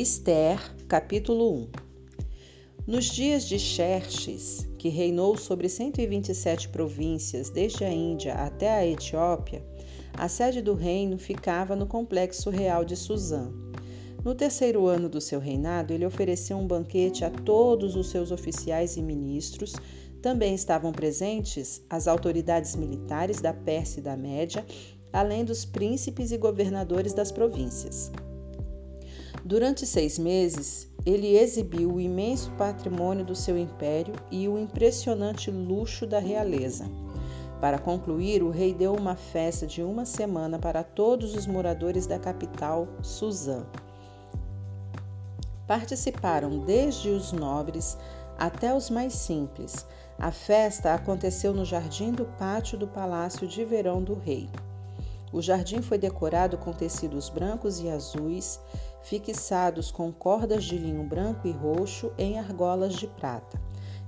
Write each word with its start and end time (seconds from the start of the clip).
Esther, 0.00 0.60
capítulo 0.86 1.52
1 1.52 1.68
Nos 2.86 3.06
dias 3.06 3.42
de 3.42 3.58
Xerxes, 3.58 4.64
que 4.78 4.88
reinou 4.88 5.36
sobre 5.36 5.68
127 5.68 6.68
províncias, 6.68 7.50
desde 7.50 7.82
a 7.82 7.92
Índia 7.92 8.34
até 8.34 8.72
a 8.72 8.86
Etiópia, 8.86 9.60
a 10.12 10.28
sede 10.28 10.62
do 10.62 10.74
reino 10.74 11.18
ficava 11.18 11.74
no 11.74 11.84
complexo 11.84 12.48
real 12.48 12.84
de 12.84 12.94
Suzã. 12.94 13.50
No 14.24 14.36
terceiro 14.36 14.86
ano 14.86 15.08
do 15.08 15.20
seu 15.20 15.40
reinado, 15.40 15.92
ele 15.92 16.06
ofereceu 16.06 16.56
um 16.58 16.66
banquete 16.68 17.24
a 17.24 17.30
todos 17.30 17.96
os 17.96 18.08
seus 18.08 18.30
oficiais 18.30 18.96
e 18.96 19.02
ministros. 19.02 19.72
Também 20.22 20.54
estavam 20.54 20.92
presentes 20.92 21.82
as 21.90 22.06
autoridades 22.06 22.76
militares 22.76 23.40
da 23.40 23.52
Pérsia 23.52 23.98
e 23.98 24.04
da 24.04 24.16
Média, 24.16 24.64
além 25.12 25.44
dos 25.44 25.64
príncipes 25.64 26.30
e 26.30 26.38
governadores 26.38 27.12
das 27.12 27.32
províncias. 27.32 28.12
Durante 29.48 29.86
seis 29.86 30.18
meses, 30.18 30.86
ele 31.06 31.38
exibiu 31.38 31.94
o 31.94 31.98
imenso 31.98 32.50
patrimônio 32.58 33.24
do 33.24 33.34
seu 33.34 33.56
império 33.56 34.14
e 34.30 34.46
o 34.46 34.58
impressionante 34.58 35.50
luxo 35.50 36.06
da 36.06 36.18
realeza. 36.18 36.84
Para 37.58 37.78
concluir, 37.78 38.42
o 38.42 38.50
rei 38.50 38.74
deu 38.74 38.94
uma 38.94 39.16
festa 39.16 39.66
de 39.66 39.82
uma 39.82 40.04
semana 40.04 40.58
para 40.58 40.84
todos 40.84 41.34
os 41.34 41.46
moradores 41.46 42.06
da 42.06 42.18
capital, 42.18 42.86
Suzã. 43.00 43.64
Participaram 45.66 46.58
desde 46.66 47.08
os 47.08 47.32
nobres 47.32 47.96
até 48.38 48.74
os 48.74 48.90
mais 48.90 49.14
simples. 49.14 49.86
A 50.18 50.30
festa 50.30 50.92
aconteceu 50.92 51.54
no 51.54 51.64
jardim 51.64 52.12
do 52.12 52.26
pátio 52.38 52.76
do 52.76 52.86
palácio 52.86 53.48
de 53.48 53.64
verão 53.64 54.02
do 54.02 54.12
rei. 54.12 54.46
O 55.32 55.42
jardim 55.42 55.82
foi 55.82 55.98
decorado 55.98 56.56
com 56.56 56.72
tecidos 56.72 57.28
brancos 57.28 57.80
e 57.80 57.88
azuis, 57.88 58.58
fixados 59.02 59.90
com 59.90 60.10
cordas 60.10 60.64
de 60.64 60.78
linho 60.78 61.04
branco 61.04 61.46
e 61.46 61.52
roxo 61.52 62.10
em 62.16 62.38
argolas 62.38 62.94
de 62.94 63.06
prata, 63.06 63.60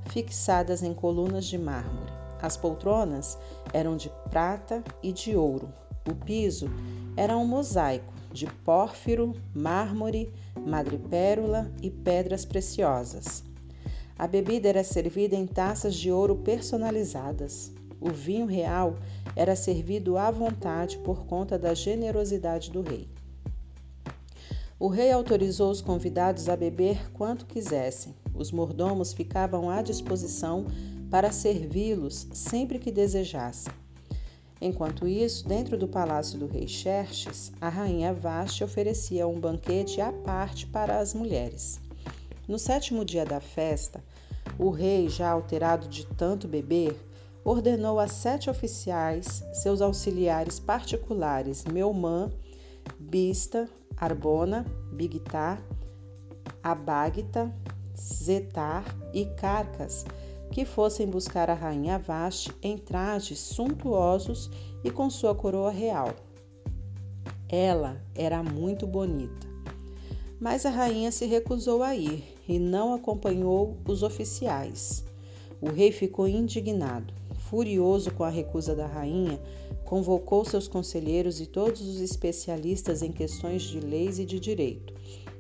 fixadas 0.06 0.82
em 0.82 0.94
colunas 0.94 1.44
de 1.44 1.58
mármore. 1.58 2.12
As 2.40 2.56
poltronas 2.56 3.38
eram 3.72 3.96
de 3.96 4.10
prata 4.30 4.82
e 5.02 5.12
de 5.12 5.36
ouro. 5.36 5.72
O 6.08 6.14
piso 6.14 6.70
era 7.16 7.36
um 7.36 7.44
mosaico 7.44 8.14
de 8.32 8.46
pórfiro, 8.46 9.34
mármore, 9.54 10.32
madrepérola 10.56 11.70
e 11.82 11.90
pedras 11.90 12.44
preciosas. 12.44 13.44
A 14.18 14.26
bebida 14.26 14.68
era 14.68 14.84
servida 14.84 15.34
em 15.34 15.46
taças 15.46 15.94
de 15.94 16.10
ouro 16.10 16.36
personalizadas. 16.36 17.72
O 18.00 18.10
vinho 18.10 18.46
real 18.46 18.96
era 19.36 19.54
servido 19.54 20.16
à 20.16 20.30
vontade 20.30 20.98
por 20.98 21.26
conta 21.26 21.58
da 21.58 21.74
generosidade 21.74 22.70
do 22.70 22.80
rei. 22.80 23.08
O 24.78 24.88
rei 24.88 25.12
autorizou 25.12 25.70
os 25.70 25.82
convidados 25.82 26.48
a 26.48 26.56
beber 26.56 27.12
quanto 27.12 27.44
quisessem. 27.44 28.14
Os 28.34 28.50
mordomos 28.50 29.12
ficavam 29.12 29.68
à 29.68 29.82
disposição 29.82 30.64
para 31.10 31.30
servi-los 31.30 32.26
sempre 32.32 32.78
que 32.78 32.90
desejassem. 32.90 33.72
Enquanto 34.58 35.06
isso, 35.06 35.46
dentro 35.46 35.76
do 35.76 35.88
palácio 35.88 36.38
do 36.38 36.46
rei 36.46 36.66
Xerxes, 36.68 37.52
a 37.60 37.68
rainha 37.68 38.12
Vashti 38.14 38.64
oferecia 38.64 39.26
um 39.26 39.38
banquete 39.38 40.00
à 40.00 40.12
parte 40.12 40.66
para 40.66 40.98
as 40.98 41.12
mulheres. 41.12 41.78
No 42.48 42.58
sétimo 42.58 43.04
dia 43.04 43.24
da 43.24 43.40
festa, 43.40 44.02
o 44.58 44.70
rei, 44.70 45.08
já 45.08 45.30
alterado 45.30 45.88
de 45.88 46.06
tanto 46.06 46.48
beber, 46.48 46.94
ordenou 47.44 47.98
a 47.98 48.06
sete 48.06 48.50
oficiais, 48.50 49.44
seus 49.52 49.80
auxiliares 49.80 50.60
particulares, 50.60 51.64
Meumã, 51.64 52.30
Bista, 52.98 53.68
Arbona, 53.96 54.64
Bigtar, 54.92 55.62
Abagta, 56.62 57.54
Zetar 57.96 58.84
e 59.12 59.26
Carcas, 59.26 60.04
que 60.50 60.64
fossem 60.64 61.06
buscar 61.06 61.48
a 61.48 61.54
rainha 61.54 61.98
Vashti 61.98 62.52
em 62.62 62.76
trajes 62.76 63.38
suntuosos 63.38 64.50
e 64.82 64.90
com 64.90 65.08
sua 65.08 65.34
coroa 65.34 65.70
real. 65.70 66.10
Ela 67.48 68.00
era 68.14 68.42
muito 68.42 68.86
bonita. 68.86 69.48
Mas 70.40 70.64
a 70.64 70.70
rainha 70.70 71.12
se 71.12 71.26
recusou 71.26 71.82
a 71.82 71.94
ir 71.94 72.24
e 72.48 72.58
não 72.58 72.94
acompanhou 72.94 73.76
os 73.86 74.02
oficiais. 74.02 75.04
O 75.60 75.70
rei 75.70 75.92
ficou 75.92 76.26
indignado. 76.26 77.19
Furioso 77.50 78.12
com 78.12 78.22
a 78.22 78.30
recusa 78.30 78.76
da 78.76 78.86
rainha, 78.86 79.42
convocou 79.84 80.44
seus 80.44 80.68
conselheiros 80.68 81.40
e 81.40 81.46
todos 81.46 81.80
os 81.80 82.00
especialistas 82.00 83.02
em 83.02 83.10
questões 83.10 83.62
de 83.62 83.80
leis 83.80 84.20
e 84.20 84.24
de 84.24 84.38
direito. 84.38 84.94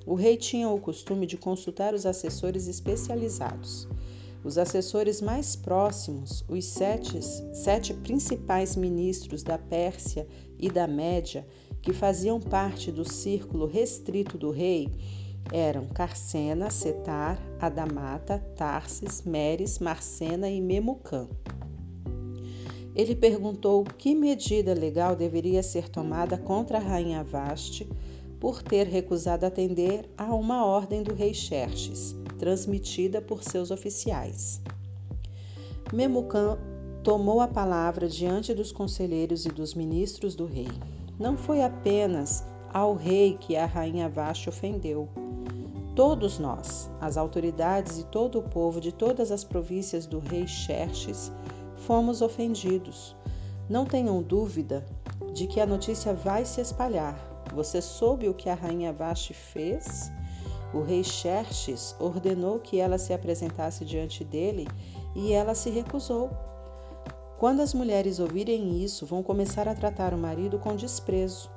O 0.04 0.16
rei 0.16 0.36
tinha 0.36 0.68
o 0.68 0.80
costume 0.80 1.24
de 1.24 1.36
consultar 1.36 1.94
os 1.94 2.04
assessores 2.04 2.66
especializados. 2.66 3.86
Os 4.42 4.58
assessores 4.58 5.20
mais 5.20 5.54
próximos, 5.54 6.44
os 6.48 6.64
sete, 6.64 7.20
sete 7.54 7.94
principais 7.94 8.74
ministros 8.74 9.44
da 9.44 9.56
Pérsia 9.56 10.26
e 10.58 10.68
da 10.68 10.88
Média, 10.88 11.46
que 11.80 11.92
faziam 11.92 12.40
parte 12.40 12.90
do 12.90 13.08
círculo 13.08 13.66
restrito 13.66 14.36
do 14.36 14.50
rei, 14.50 14.88
eram 15.52 15.86
Carcena, 15.86 16.70
Setar, 16.70 17.40
Adamata, 17.60 18.40
Tarsis, 18.56 19.22
Meres, 19.22 19.78
Marcena 19.78 20.50
e 20.50 20.60
Memucã. 20.60 21.28
Ele 23.00 23.16
perguntou 23.16 23.82
que 23.82 24.14
medida 24.14 24.74
legal 24.74 25.16
deveria 25.16 25.62
ser 25.62 25.88
tomada 25.88 26.36
contra 26.36 26.76
a 26.76 26.82
rainha 26.82 27.24
Vaste 27.24 27.88
por 28.38 28.62
ter 28.62 28.86
recusado 28.86 29.46
atender 29.46 30.04
a 30.18 30.34
uma 30.34 30.66
ordem 30.66 31.02
do 31.02 31.14
rei 31.14 31.32
Xerxes, 31.32 32.14
transmitida 32.38 33.22
por 33.22 33.42
seus 33.42 33.70
oficiais. 33.70 34.60
Memucã 35.90 36.58
tomou 37.02 37.40
a 37.40 37.48
palavra 37.48 38.06
diante 38.06 38.52
dos 38.52 38.70
conselheiros 38.70 39.46
e 39.46 39.48
dos 39.48 39.72
ministros 39.72 40.34
do 40.34 40.44
rei. 40.44 40.68
Não 41.18 41.38
foi 41.38 41.62
apenas 41.62 42.44
ao 42.70 42.94
rei 42.94 43.38
que 43.40 43.56
a 43.56 43.64
rainha 43.64 44.10
Vaste 44.10 44.50
ofendeu. 44.50 45.08
Todos 45.96 46.38
nós, 46.38 46.90
as 47.00 47.16
autoridades 47.16 47.98
e 47.98 48.04
todo 48.04 48.40
o 48.40 48.42
povo 48.42 48.78
de 48.78 48.92
todas 48.92 49.32
as 49.32 49.42
províncias 49.42 50.04
do 50.04 50.18
rei 50.18 50.46
Xerxes, 50.46 51.32
fomos 51.90 52.22
ofendidos. 52.22 53.16
Não 53.68 53.84
tenham 53.84 54.22
dúvida 54.22 54.86
de 55.34 55.48
que 55.48 55.60
a 55.60 55.66
notícia 55.66 56.14
vai 56.14 56.44
se 56.44 56.60
espalhar. 56.60 57.18
Você 57.52 57.82
soube 57.82 58.28
o 58.28 58.34
que 58.34 58.48
a 58.48 58.54
rainha 58.54 58.92
Vashti 58.92 59.34
fez? 59.34 60.08
O 60.72 60.82
rei 60.82 61.02
Xerxes 61.02 61.96
ordenou 61.98 62.60
que 62.60 62.78
ela 62.78 62.96
se 62.96 63.12
apresentasse 63.12 63.84
diante 63.84 64.22
dele 64.22 64.68
e 65.16 65.32
ela 65.32 65.52
se 65.52 65.68
recusou. 65.68 66.30
Quando 67.40 67.58
as 67.58 67.74
mulheres 67.74 68.20
ouvirem 68.20 68.80
isso, 68.80 69.04
vão 69.04 69.20
começar 69.20 69.66
a 69.66 69.74
tratar 69.74 70.14
o 70.14 70.18
marido 70.18 70.60
com 70.60 70.76
desprezo. 70.76 71.50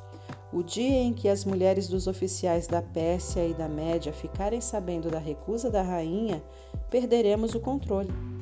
O 0.52 0.64
dia 0.64 1.00
em 1.00 1.14
que 1.14 1.30
as 1.30 1.46
mulheres 1.46 1.88
dos 1.88 2.08
oficiais 2.08 2.66
da 2.66 2.82
Pérsia 2.82 3.46
e 3.46 3.54
da 3.54 3.70
Média 3.70 4.12
ficarem 4.12 4.62
sabendo 4.62 5.12
da 5.12 5.20
recusa 5.20 5.70
da 5.70 5.84
rainha, 5.84 6.44
perderemos 6.90 7.54
o 7.54 7.60
controle. 7.60 8.33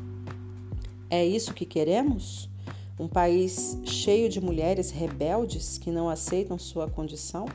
É 1.14 1.26
isso 1.26 1.54
que 1.54 1.66
queremos? 1.66 2.50
Um 2.98 3.06
país 3.06 3.78
cheio 3.84 4.30
de 4.30 4.40
mulheres 4.40 4.92
rebeldes 4.92 5.78
que 5.78 5.92
não 5.92 6.08
aceitam 6.08 6.58
sua 6.58 6.90
condição? 6.90 7.48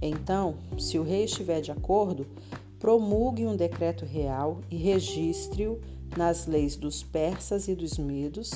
Então, 0.00 0.54
se 0.78 0.98
o 0.98 1.02
rei 1.02 1.24
estiver 1.24 1.60
de 1.60 1.70
acordo, 1.70 2.26
promulgue 2.78 3.44
um 3.44 3.54
decreto 3.54 4.06
real 4.06 4.62
e 4.70 4.76
registre-o 4.76 5.78
nas 6.16 6.46
leis 6.46 6.76
dos 6.76 7.02
persas 7.02 7.68
e 7.68 7.74
dos 7.74 7.98
medos, 7.98 8.52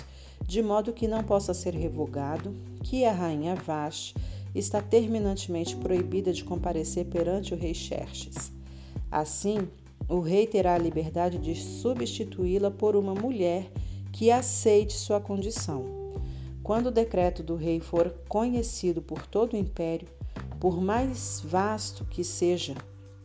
de 0.46 0.62
modo 0.62 0.94
que 0.94 1.06
não 1.06 1.22
possa 1.22 1.52
ser 1.52 1.74
revogado, 1.74 2.56
que 2.82 3.04
a 3.04 3.12
rainha 3.12 3.54
Vashti 3.54 4.14
está 4.54 4.80
terminantemente 4.80 5.76
proibida 5.76 6.32
de 6.32 6.42
comparecer 6.42 7.04
perante 7.04 7.52
o 7.52 7.56
rei 7.56 7.74
Xerxes. 7.74 8.50
Assim, 9.10 9.68
o 10.08 10.20
rei 10.20 10.46
terá 10.46 10.76
a 10.76 10.78
liberdade 10.78 11.36
de 11.36 11.54
substituí-la 11.54 12.70
por 12.70 12.96
uma 12.96 13.14
mulher 13.14 13.70
que 14.12 14.30
aceite 14.30 14.92
sua 14.92 15.20
condição. 15.20 15.84
Quando 16.62 16.86
o 16.86 16.92
decreto 16.92 17.42
do 17.42 17.56
rei 17.56 17.80
for 17.80 18.14
conhecido 18.28 19.02
por 19.02 19.26
todo 19.26 19.54
o 19.54 19.56
império, 19.56 20.08
por 20.60 20.80
mais 20.80 21.42
vasto 21.44 22.04
que 22.04 22.22
seja, 22.22 22.74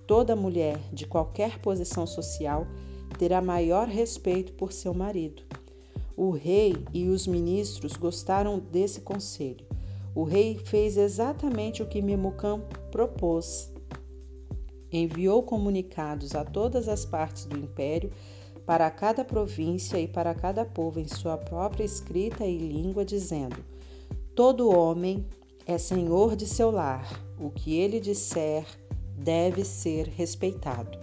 toda 0.07 0.35
mulher 0.35 0.79
de 0.93 1.05
qualquer 1.05 1.59
posição 1.59 2.07
social 2.07 2.65
terá 3.17 3.41
maior 3.41 3.87
respeito 3.87 4.53
por 4.53 4.71
seu 4.71 4.93
marido. 4.93 5.43
O 6.15 6.31
rei 6.31 6.75
e 6.93 7.09
os 7.09 7.27
ministros 7.27 7.93
gostaram 7.93 8.57
desse 8.59 9.01
conselho. 9.01 9.65
O 10.13 10.23
rei 10.23 10.57
fez 10.57 10.95
exatamente 10.95 11.83
o 11.83 11.87
que 11.87 12.01
Memucã 12.01 12.61
propôs. 12.89 13.69
Enviou 14.89 15.43
comunicados 15.43 16.33
a 16.35 16.45
todas 16.45 16.87
as 16.87 17.05
partes 17.05 17.43
do 17.43 17.57
império 17.57 18.13
para 18.65 18.89
cada 18.89 19.23
província 19.23 19.99
e 19.99 20.07
para 20.07 20.33
cada 20.33 20.65
povo 20.65 20.99
em 20.99 21.07
sua 21.07 21.37
própria 21.37 21.83
escrita 21.83 22.45
e 22.45 22.57
língua, 22.57 23.05
dizendo: 23.05 23.57
Todo 24.33 24.69
homem 24.69 25.25
é 25.65 25.77
senhor 25.77 26.35
de 26.35 26.45
seu 26.45 26.71
lar, 26.71 27.07
o 27.39 27.49
que 27.49 27.77
ele 27.77 27.99
disser, 27.99 28.65
deve 29.15 29.63
ser 29.63 30.07
respeitado. 30.07 30.97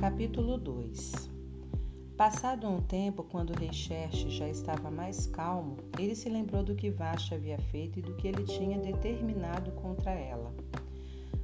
Capítulo 0.00 0.58
2 0.58 1.21
Passado 2.22 2.68
um 2.68 2.80
tempo, 2.80 3.24
quando 3.24 3.50
o 3.50 3.58
rei 3.58 3.72
Xerxes 3.72 4.32
já 4.32 4.48
estava 4.48 4.92
mais 4.92 5.26
calmo, 5.26 5.76
ele 5.98 6.14
se 6.14 6.28
lembrou 6.28 6.62
do 6.62 6.72
que 6.72 6.88
Vashti 6.88 7.34
havia 7.34 7.58
feito 7.58 7.98
e 7.98 8.02
do 8.02 8.14
que 8.14 8.28
ele 8.28 8.44
tinha 8.44 8.78
determinado 8.78 9.72
contra 9.72 10.12
ela. 10.12 10.54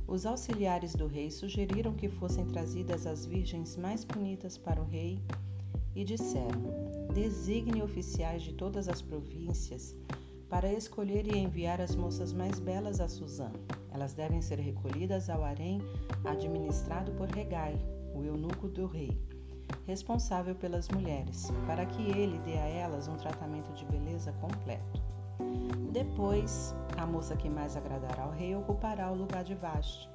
Os 0.07 0.25
auxiliares 0.25 0.95
do 0.95 1.09
rei 1.09 1.33
sugeriram 1.33 1.93
que 1.95 2.09
fossem 2.09 2.47
trazidas 2.47 3.09
as 3.09 3.27
virgens 3.27 3.77
mais 3.77 4.05
bonitas 4.05 4.57
para 4.57 4.81
o 4.81 4.85
rei 4.85 5.21
e 5.97 6.05
disseram: 6.05 6.63
Designe 7.13 7.83
oficiais 7.83 8.43
de 8.43 8.53
todas 8.53 8.89
as 8.89 9.03
províncias 9.03 9.97
para 10.49 10.73
escolher 10.73 11.27
e 11.27 11.39
enviar 11.39 11.81
as 11.81 11.97
moças 11.97 12.33
mais 12.33 12.61
belas 12.61 13.01
a 13.01 13.09
Suzã. 13.09 13.51
Elas 13.91 14.15
devem 14.15 14.41
ser 14.41 14.61
recolhidas 14.61 15.29
ao 15.29 15.43
harém 15.43 15.81
administrado 16.25 17.11
por 17.15 17.29
Regai, 17.31 17.75
o 18.15 18.23
eunuco 18.23 18.69
do 18.69 18.87
rei, 18.87 19.21
responsável 19.87 20.55
pelas 20.55 20.89
mulheres, 20.89 21.51
para 21.67 21.87
que 21.87 22.03
ele 22.11 22.39
dê 22.41 22.59
a 22.59 22.67
elas 22.67 23.09
um 23.09 23.17
tratamento 23.17 23.73
de 23.73 23.85
beleza 23.87 24.33
completo. 24.41 25.03
Depois, 25.93 26.75
a 26.97 27.07
moça 27.07 27.37
que 27.37 27.49
mais 27.49 27.77
agradará 27.77 28.25
ao 28.25 28.31
rei 28.31 28.55
ocupará 28.55 29.11
o 29.11 29.15
lugar 29.15 29.45
de 29.45 29.55
Vashti. 29.55 30.09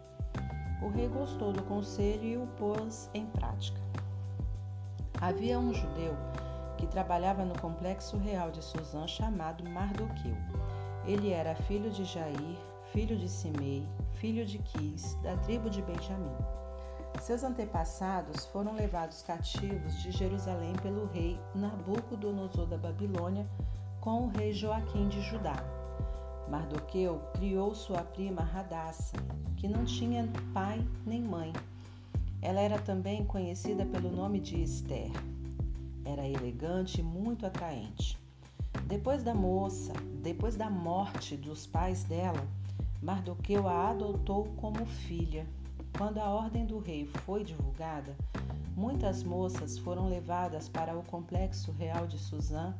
O 0.81 0.89
rei 0.89 1.07
gostou 1.07 1.51
do 1.51 1.63
conselho 1.63 2.23
e 2.23 2.37
o 2.37 2.45
pôs 2.57 3.09
em 3.13 3.25
prática. 3.25 3.81
Havia 5.19 5.57
um 5.57 5.73
judeu 5.73 6.15
que 6.77 6.85
trabalhava 6.85 7.45
no 7.45 7.57
complexo 7.59 8.17
real 8.17 8.51
de 8.51 8.61
Suzã 8.63 9.07
chamado 9.07 9.67
Mardoqueu. 9.69 10.35
Ele 11.05 11.31
era 11.31 11.55
filho 11.55 11.89
de 11.89 12.03
Jair, 12.03 12.57
filho 12.91 13.17
de 13.17 13.29
Simei, 13.29 13.87
filho 14.15 14.45
de 14.45 14.57
Quis, 14.59 15.15
da 15.23 15.37
tribo 15.37 15.69
de 15.69 15.81
Benjamim. 15.81 16.35
Seus 17.21 17.43
antepassados 17.43 18.45
foram 18.47 18.75
levados 18.75 19.21
cativos 19.21 20.01
de 20.01 20.11
Jerusalém 20.11 20.73
pelo 20.81 21.05
rei 21.07 21.39
Nabucodonosor 21.55 22.65
da 22.65 22.77
Babilônia 22.77 23.47
com 24.01 24.23
o 24.23 24.27
rei 24.27 24.51
Joaquim 24.51 25.07
de 25.07 25.21
Judá. 25.21 25.55
Mardoqueu 26.49 27.21
criou 27.33 27.73
sua 27.73 28.03
prima 28.03 28.41
Radassa, 28.41 29.15
que 29.55 29.67
não 29.67 29.85
tinha 29.85 30.29
pai 30.53 30.85
nem 31.05 31.21
mãe. 31.21 31.53
Ela 32.41 32.59
era 32.59 32.77
também 32.77 33.23
conhecida 33.23 33.85
pelo 33.85 34.11
nome 34.11 34.41
de 34.41 34.61
Esther. 34.61 35.09
Era 36.03 36.27
elegante 36.27 36.99
e 36.99 37.03
muito 37.03 37.45
atraente. 37.45 38.19
Depois 38.85 39.23
da 39.23 39.33
moça, 39.33 39.93
depois 40.21 40.57
da 40.57 40.69
morte 40.69 41.37
dos 41.37 41.65
pais 41.65 42.03
dela, 42.03 42.45
Mardoqueu 43.01 43.67
a 43.67 43.91
adotou 43.91 44.45
como 44.57 44.85
filha. 44.85 45.47
Quando 45.97 46.17
a 46.17 46.27
ordem 46.29 46.65
do 46.65 46.79
rei 46.79 47.05
foi 47.05 47.43
divulgada, 47.43 48.15
muitas 48.75 49.23
moças 49.23 49.77
foram 49.77 50.09
levadas 50.09 50.67
para 50.67 50.97
o 50.97 51.03
complexo 51.03 51.71
real 51.73 52.07
de 52.07 52.17
Suzã 52.17 52.73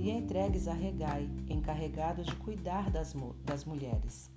e 0.00 0.10
entregues 0.10 0.66
a 0.66 0.74
Regai, 0.74 1.30
encarregado 1.48 2.24
de 2.24 2.34
cuidar 2.36 2.90
das, 2.90 3.14
das 3.44 3.64
mulheres. 3.64 4.28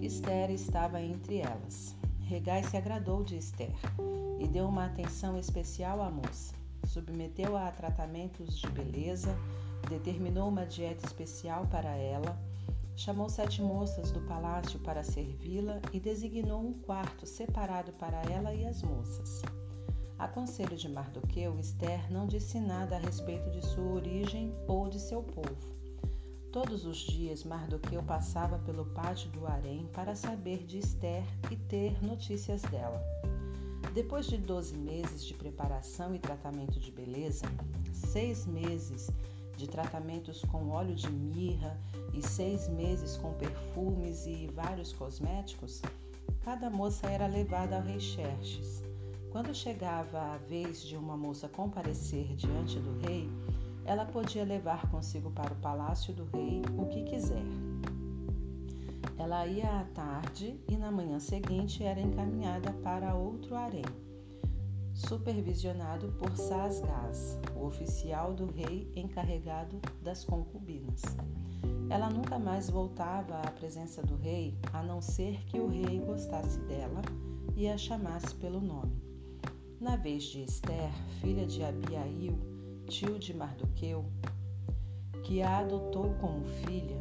Esther 0.00 0.50
estava 0.50 1.02
entre 1.02 1.38
elas. 1.38 1.96
Regai 2.20 2.62
se 2.62 2.76
agradou 2.76 3.24
de 3.24 3.36
Esther 3.36 3.74
e 4.38 4.46
deu 4.46 4.68
uma 4.68 4.86
atenção 4.86 5.36
especial 5.36 6.00
à 6.00 6.10
moça. 6.10 6.54
Submeteu-a 6.84 7.66
a 7.66 7.72
tratamentos 7.72 8.56
de 8.56 8.68
beleza, 8.70 9.36
determinou 9.88 10.48
uma 10.48 10.64
dieta 10.64 11.04
especial 11.04 11.66
para 11.66 11.90
ela 11.96 12.38
Chamou 13.04 13.28
sete 13.28 13.60
moças 13.60 14.12
do 14.12 14.20
palácio 14.20 14.78
para 14.78 15.02
servi-la 15.02 15.80
e 15.92 15.98
designou 15.98 16.60
um 16.60 16.72
quarto 16.72 17.26
separado 17.26 17.92
para 17.94 18.22
ela 18.30 18.54
e 18.54 18.64
as 18.64 18.80
moças. 18.80 19.42
A 20.16 20.28
conselho 20.28 20.76
de 20.76 20.88
Mardoqueu, 20.88 21.58
Esther 21.58 22.12
não 22.12 22.28
disse 22.28 22.60
nada 22.60 22.94
a 22.94 23.00
respeito 23.00 23.50
de 23.50 23.60
sua 23.60 23.94
origem 23.94 24.54
ou 24.68 24.88
de 24.88 25.00
seu 25.00 25.20
povo. 25.20 25.74
Todos 26.52 26.86
os 26.86 26.98
dias 26.98 27.42
Mardoqueu 27.42 28.04
passava 28.04 28.60
pelo 28.60 28.86
pátio 28.86 29.28
do 29.30 29.48
harém 29.48 29.84
para 29.92 30.14
saber 30.14 30.64
de 30.64 30.78
Esther 30.78 31.24
e 31.50 31.56
ter 31.56 32.00
notícias 32.04 32.62
dela. 32.62 33.02
Depois 33.92 34.26
de 34.26 34.38
doze 34.38 34.76
meses 34.76 35.24
de 35.24 35.34
preparação 35.34 36.14
e 36.14 36.20
tratamento 36.20 36.78
de 36.78 36.92
beleza, 36.92 37.46
seis 37.92 38.46
meses 38.46 39.10
de 39.56 39.68
tratamentos 39.68 40.42
com 40.42 40.70
óleo 40.70 40.94
de 40.94 41.10
mirra 41.10 41.78
e 42.12 42.22
seis 42.22 42.68
meses 42.68 43.16
com 43.16 43.32
perfumes 43.34 44.26
e 44.26 44.48
vários 44.54 44.92
cosméticos, 44.92 45.82
cada 46.42 46.68
moça 46.70 47.06
era 47.06 47.26
levada 47.26 47.76
ao 47.76 47.82
rei 47.82 48.00
Xerxes. 48.00 48.82
Quando 49.30 49.54
chegava 49.54 50.20
a 50.20 50.36
vez 50.36 50.82
de 50.82 50.96
uma 50.96 51.16
moça 51.16 51.48
comparecer 51.48 52.34
diante 52.36 52.78
do 52.78 52.98
rei, 53.06 53.30
ela 53.84 54.04
podia 54.04 54.44
levar 54.44 54.90
consigo 54.90 55.30
para 55.30 55.52
o 55.52 55.60
palácio 55.60 56.12
do 56.12 56.24
rei 56.36 56.62
o 56.78 56.86
que 56.86 57.02
quiser. 57.04 57.44
Ela 59.18 59.46
ia 59.46 59.80
à 59.80 59.84
tarde 59.84 60.60
e 60.68 60.76
na 60.76 60.90
manhã 60.90 61.18
seguinte 61.18 61.82
era 61.82 62.00
encaminhada 62.00 62.72
para 62.82 63.14
outro 63.14 63.54
harém 63.54 63.84
supervisionado 65.08 66.12
por 66.12 66.36
Sasgás, 66.36 67.38
o 67.56 67.66
oficial 67.66 68.32
do 68.34 68.46
rei 68.46 68.90
encarregado 68.94 69.80
das 70.02 70.24
concubinas. 70.24 71.02
Ela 71.90 72.08
nunca 72.08 72.38
mais 72.38 72.70
voltava 72.70 73.38
à 73.40 73.50
presença 73.50 74.02
do 74.02 74.16
rei, 74.16 74.56
a 74.72 74.82
não 74.82 75.00
ser 75.00 75.44
que 75.46 75.58
o 75.58 75.68
rei 75.68 75.98
gostasse 76.00 76.58
dela 76.60 77.02
e 77.56 77.68
a 77.68 77.76
chamasse 77.76 78.34
pelo 78.36 78.60
nome. 78.60 79.02
Na 79.80 79.96
vez 79.96 80.24
de 80.24 80.44
Esther, 80.44 80.92
filha 81.20 81.46
de 81.46 81.62
Abiail, 81.64 82.38
tio 82.86 83.18
de 83.18 83.34
Mardoqueu, 83.34 84.04
que 85.24 85.42
a 85.42 85.58
adotou 85.58 86.14
como 86.20 86.44
filha, 86.64 86.96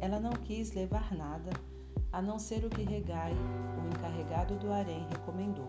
ela 0.00 0.20
não 0.20 0.32
quis 0.32 0.72
levar 0.72 1.14
nada 1.14 1.50
a 2.12 2.22
não 2.22 2.38
ser 2.38 2.64
o 2.64 2.70
que 2.70 2.82
Regai, 2.82 3.32
o 3.32 3.88
encarregado 3.88 4.56
do 4.56 4.72
harém, 4.72 5.06
recomendou 5.10 5.68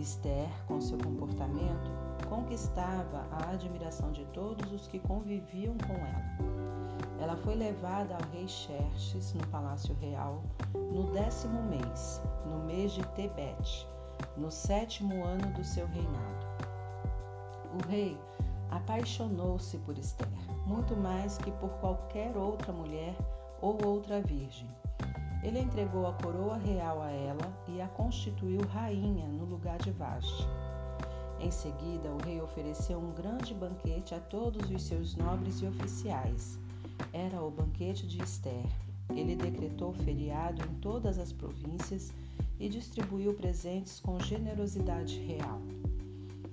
Esther, 0.00 0.48
com 0.66 0.80
seu 0.80 0.98
comportamento, 0.98 1.90
conquistava 2.28 3.26
a 3.30 3.50
admiração 3.50 4.12
de 4.12 4.24
todos 4.26 4.72
os 4.72 4.86
que 4.86 4.98
conviviam 4.98 5.76
com 5.78 5.94
ela. 5.94 6.58
Ela 7.20 7.36
foi 7.36 7.54
levada 7.56 8.14
ao 8.14 8.30
rei 8.30 8.46
Xerxes 8.46 9.34
no 9.34 9.46
palácio 9.48 9.94
real 10.00 10.42
no 10.92 11.10
décimo 11.12 11.62
mês, 11.64 12.22
no 12.46 12.58
mês 12.64 12.92
de 12.92 13.06
Tebete, 13.08 13.86
no 14.36 14.50
sétimo 14.50 15.24
ano 15.24 15.52
do 15.52 15.64
seu 15.64 15.86
reinado. 15.86 16.46
O 17.74 17.88
rei 17.88 18.18
apaixonou-se 18.70 19.76
por 19.78 19.98
Esther, 19.98 20.28
muito 20.66 20.96
mais 20.96 21.38
que 21.38 21.50
por 21.52 21.70
qualquer 21.80 22.36
outra 22.36 22.72
mulher 22.72 23.14
ou 23.60 23.78
outra 23.84 24.20
virgem. 24.20 24.68
Ele 25.42 25.60
entregou 25.60 26.06
a 26.06 26.12
coroa 26.14 26.56
real 26.56 27.00
a 27.00 27.10
ela 27.10 27.64
e 27.68 27.80
a 27.80 27.88
constituiu 27.88 28.60
rainha 28.62 29.26
no 29.28 29.44
lugar 29.44 29.78
de 29.78 29.90
Vashti. 29.92 30.46
Em 31.40 31.50
seguida, 31.50 32.10
o 32.10 32.18
rei 32.18 32.40
ofereceu 32.40 32.98
um 32.98 33.12
grande 33.12 33.54
banquete 33.54 34.14
a 34.14 34.18
todos 34.18 34.68
os 34.68 34.82
seus 34.82 35.14
nobres 35.14 35.60
e 35.60 35.66
oficiais. 35.66 36.58
Era 37.12 37.40
o 37.40 37.50
banquete 37.50 38.06
de 38.06 38.20
Esther. 38.20 38.66
Ele 39.10 39.36
decretou 39.36 39.92
feriado 39.92 40.62
em 40.62 40.74
todas 40.80 41.18
as 41.18 41.32
províncias 41.32 42.12
e 42.58 42.68
distribuiu 42.68 43.32
presentes 43.34 44.00
com 44.00 44.18
generosidade 44.18 45.20
real. 45.20 45.60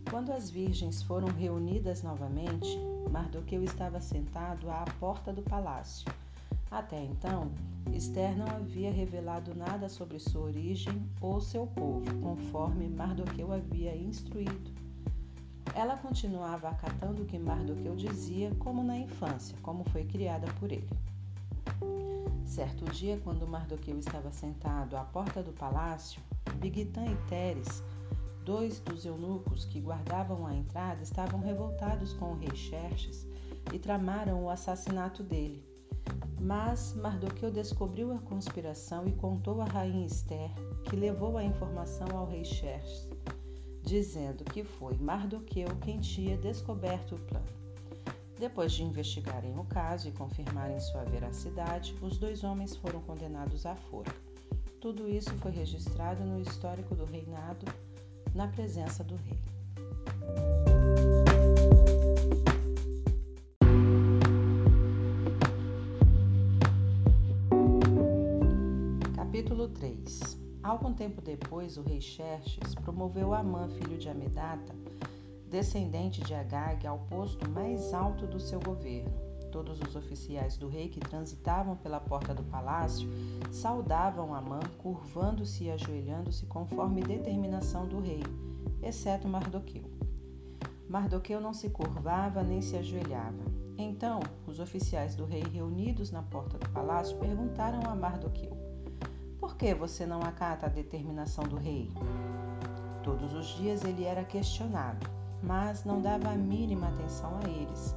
Quando 0.09 0.31
as 0.31 0.51
virgens 0.51 1.01
foram 1.01 1.27
reunidas 1.29 2.03
novamente, 2.03 2.77
Mardoqueu 3.09 3.63
estava 3.63 3.99
sentado 3.99 4.69
à 4.69 4.85
porta 4.99 5.33
do 5.33 5.41
palácio. 5.41 6.05
Até 6.75 7.01
então, 7.01 7.53
Esther 7.93 8.37
não 8.37 8.47
havia 8.47 8.91
revelado 8.91 9.55
nada 9.55 9.87
sobre 9.87 10.19
sua 10.19 10.41
origem 10.41 11.09
ou 11.21 11.39
seu 11.39 11.65
povo, 11.65 12.03
conforme 12.19 12.89
Mardoqueu 12.89 13.53
havia 13.53 13.95
instruído. 13.95 14.73
Ela 15.73 15.95
continuava 15.95 16.67
acatando 16.67 17.23
o 17.23 17.25
que 17.25 17.39
Mardoqueu 17.39 17.95
dizia, 17.95 18.53
como 18.59 18.83
na 18.83 18.97
infância, 18.97 19.57
como 19.61 19.85
foi 19.85 20.03
criada 20.03 20.47
por 20.59 20.69
ele. 20.69 20.89
Certo 22.43 22.83
dia, 22.91 23.21
quando 23.23 23.47
Mardoqueu 23.47 23.97
estava 23.97 24.29
sentado 24.29 24.97
à 24.97 25.05
porta 25.05 25.41
do 25.41 25.53
palácio, 25.53 26.21
Bigtan 26.57 27.05
e 27.05 27.15
Teres, 27.29 27.81
dois 28.43 28.81
dos 28.81 29.05
eunucos 29.05 29.63
que 29.63 29.79
guardavam 29.79 30.45
a 30.45 30.53
entrada, 30.53 31.01
estavam 31.01 31.39
revoltados 31.39 32.11
com 32.11 32.33
o 32.33 32.37
rei 32.37 32.53
Xerxes 32.53 33.25
e 33.71 33.79
tramaram 33.79 34.43
o 34.43 34.49
assassinato 34.49 35.23
dele. 35.23 35.64
Mas 36.39 36.93
Mardoqueu 36.93 37.49
descobriu 37.49 38.11
a 38.13 38.19
conspiração 38.19 39.07
e 39.07 39.13
contou 39.13 39.61
a 39.61 39.65
rainha 39.65 40.05
Esther, 40.05 40.51
que 40.83 40.95
levou 40.95 41.37
a 41.37 41.43
informação 41.43 42.07
ao 42.15 42.27
rei 42.27 42.43
Xerxes. 42.45 43.09
dizendo 43.85 44.43
que 44.43 44.63
foi 44.63 44.97
Mardoqueu 44.97 45.67
quem 45.81 45.99
tinha 45.99 46.35
descoberto 46.37 47.15
o 47.15 47.19
plano. 47.19 47.45
Depois 48.37 48.73
de 48.73 48.83
investigarem 48.83 49.57
o 49.57 49.63
caso 49.63 50.09
e 50.09 50.11
confirmarem 50.11 50.79
sua 50.79 51.03
veracidade, 51.03 51.95
os 52.01 52.17
dois 52.17 52.43
homens 52.43 52.75
foram 52.75 52.99
condenados 53.01 53.65
à 53.65 53.75
forca. 53.75 54.15
Tudo 54.81 55.07
isso 55.07 55.31
foi 55.35 55.51
registrado 55.51 56.23
no 56.23 56.41
histórico 56.41 56.95
do 56.95 57.05
reinado, 57.05 57.65
na 58.33 58.47
presença 58.47 59.03
do 59.03 59.15
rei. 59.15 59.39
Algum 70.75 70.91
tempo 70.91 71.21
depois, 71.21 71.77
o 71.77 71.83
rei 71.83 72.01
Xerxes 72.01 72.75
promoveu 72.75 73.33
Amã, 73.33 73.69
filho 73.69 73.97
de 73.97 74.09
Amedata, 74.09 74.75
descendente 75.49 76.21
de 76.21 76.33
Agag, 76.33 76.85
ao 76.85 76.99
posto 76.99 77.49
mais 77.49 77.93
alto 77.93 78.27
do 78.27 78.41
seu 78.41 78.59
governo. 78.59 79.09
Todos 79.53 79.79
os 79.79 79.95
oficiais 79.95 80.57
do 80.57 80.67
rei 80.67 80.89
que 80.89 80.99
transitavam 80.99 81.77
pela 81.77 82.01
porta 82.01 82.33
do 82.35 82.43
palácio 82.43 83.07
saudavam 83.53 84.35
Amã, 84.35 84.59
curvando-se 84.77 85.63
e 85.63 85.71
ajoelhando-se 85.71 86.45
conforme 86.45 87.01
determinação 87.01 87.87
do 87.87 88.01
rei, 88.01 88.23
exceto 88.83 89.29
Mardoqueu. 89.29 89.85
Mardoqueu 90.89 91.39
não 91.39 91.53
se 91.53 91.69
curvava 91.69 92.43
nem 92.43 92.61
se 92.61 92.75
ajoelhava. 92.75 93.45
Então, 93.77 94.19
os 94.45 94.59
oficiais 94.59 95.15
do 95.15 95.23
rei 95.23 95.43
reunidos 95.43 96.11
na 96.11 96.21
porta 96.21 96.57
do 96.57 96.69
palácio 96.71 97.17
perguntaram 97.17 97.79
a 97.89 97.95
Mardoqueu: 97.95 98.64
por 99.45 99.57
que 99.57 99.75
você 99.75 100.07
não 100.07 100.21
acata 100.23 100.65
a 100.65 100.69
determinação 100.69 101.43
do 101.43 101.55
rei? 101.55 101.91
Todos 103.03 103.31
os 103.35 103.45
dias 103.49 103.85
ele 103.85 104.03
era 104.03 104.23
questionado, 104.23 105.07
mas 105.43 105.85
não 105.85 106.01
dava 106.01 106.29
a 106.29 106.35
mínima 106.35 106.87
atenção 106.87 107.37
a 107.37 107.47
eles, 107.47 107.95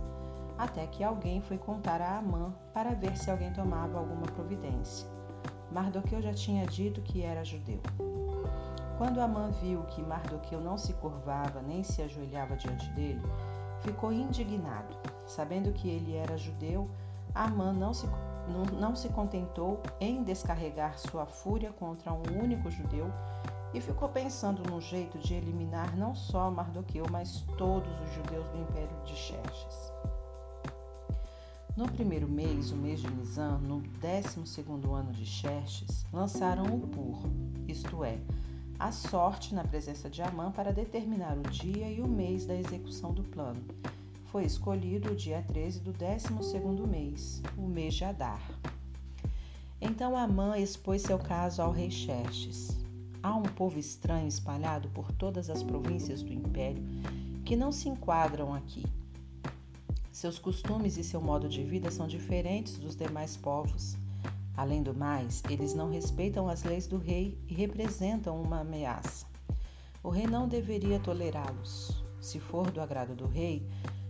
até 0.58 0.86
que 0.86 1.02
alguém 1.02 1.40
foi 1.40 1.56
contar 1.56 2.02
a 2.02 2.18
Amã 2.18 2.54
para 2.74 2.94
ver 2.94 3.16
se 3.16 3.30
alguém 3.30 3.50
tomava 3.50 3.98
alguma 3.98 4.26
providência. 4.26 5.08
Mardoqueu 5.72 6.20
já 6.20 6.34
tinha 6.34 6.66
dito 6.66 7.00
que 7.00 7.22
era 7.22 7.42
judeu. 7.42 7.80
Quando 8.98 9.18
Amã 9.18 9.50
viu 9.62 9.84
que 9.84 10.02
Mardoqueu 10.02 10.60
não 10.60 10.76
se 10.76 10.92
curvava 10.92 11.62
nem 11.62 11.82
se 11.82 12.02
ajoelhava 12.02 12.56
diante 12.56 12.90
dele, 12.90 13.22
ficou 13.80 14.12
indignado. 14.12 14.94
Sabendo 15.24 15.72
que 15.72 15.88
ele 15.88 16.14
era 16.14 16.36
judeu, 16.36 16.90
Amã 17.34 17.72
não 17.72 17.94
se 17.94 18.06
não 18.48 18.96
se 18.96 19.08
contentou 19.08 19.82
em 20.00 20.22
descarregar 20.22 20.98
sua 20.98 21.26
fúria 21.26 21.72
contra 21.72 22.12
um 22.12 22.22
único 22.42 22.70
judeu 22.70 23.06
e 23.74 23.80
ficou 23.80 24.08
pensando 24.08 24.62
num 24.68 24.80
jeito 24.80 25.18
de 25.18 25.34
eliminar 25.34 25.96
não 25.96 26.14
só 26.14 26.50
Mardoqueu, 26.50 27.06
mas 27.10 27.44
todos 27.56 27.92
os 28.00 28.14
judeus 28.14 28.46
do 28.48 28.58
império 28.58 29.04
de 29.04 29.14
Xerxes. 29.14 29.92
No 31.76 31.86
primeiro 31.92 32.28
mês, 32.28 32.72
o 32.72 32.76
mês 32.76 33.00
de 33.00 33.08
Nisan, 33.08 33.58
no 33.58 33.80
décimo 34.00 34.46
segundo 34.46 34.92
ano 34.94 35.12
de 35.12 35.24
Xerxes, 35.24 36.04
lançaram 36.12 36.64
o 36.64 36.80
pur, 36.80 37.20
isto 37.68 38.02
é, 38.02 38.18
a 38.78 38.90
sorte 38.90 39.54
na 39.54 39.62
presença 39.62 40.08
de 40.08 40.22
Amã 40.22 40.50
para 40.50 40.72
determinar 40.72 41.36
o 41.36 41.42
dia 41.42 41.88
e 41.88 42.00
o 42.00 42.08
mês 42.08 42.46
da 42.46 42.54
execução 42.54 43.12
do 43.12 43.22
plano 43.22 43.62
foi 44.30 44.44
escolhido 44.44 45.12
o 45.12 45.16
dia 45.16 45.42
13 45.42 45.80
do 45.80 45.92
12 45.92 46.28
mês, 46.86 47.42
o 47.56 47.66
mês 47.66 47.94
de 47.94 48.04
Adar. 48.04 48.42
Então 49.80 50.16
Amã 50.16 50.58
expôs 50.58 51.02
seu 51.02 51.18
caso 51.18 51.62
ao 51.62 51.72
rei 51.72 51.90
Xerxes. 51.90 52.76
Há 53.22 53.34
um 53.34 53.42
povo 53.42 53.78
estranho 53.78 54.28
espalhado 54.28 54.90
por 54.90 55.10
todas 55.12 55.48
as 55.48 55.62
províncias 55.62 56.22
do 56.22 56.32
império 56.32 56.84
que 57.44 57.56
não 57.56 57.72
se 57.72 57.88
enquadram 57.88 58.54
aqui. 58.54 58.84
Seus 60.12 60.38
costumes 60.38 60.98
e 60.98 61.04
seu 61.04 61.20
modo 61.20 61.48
de 61.48 61.62
vida 61.62 61.90
são 61.90 62.06
diferentes 62.06 62.76
dos 62.76 62.94
demais 62.94 63.36
povos. 63.36 63.96
Além 64.56 64.82
do 64.82 64.92
mais, 64.92 65.42
eles 65.48 65.72
não 65.72 65.90
respeitam 65.90 66.48
as 66.48 66.64
leis 66.64 66.86
do 66.86 66.98
rei 66.98 67.38
e 67.48 67.54
representam 67.54 68.42
uma 68.42 68.60
ameaça. 68.60 69.24
O 70.02 70.10
rei 70.10 70.26
não 70.26 70.46
deveria 70.46 70.98
tolerá-los. 70.98 72.04
Se 72.20 72.40
for 72.40 72.70
do 72.70 72.80
agrado 72.80 73.14
do 73.14 73.26
rei, 73.26 73.64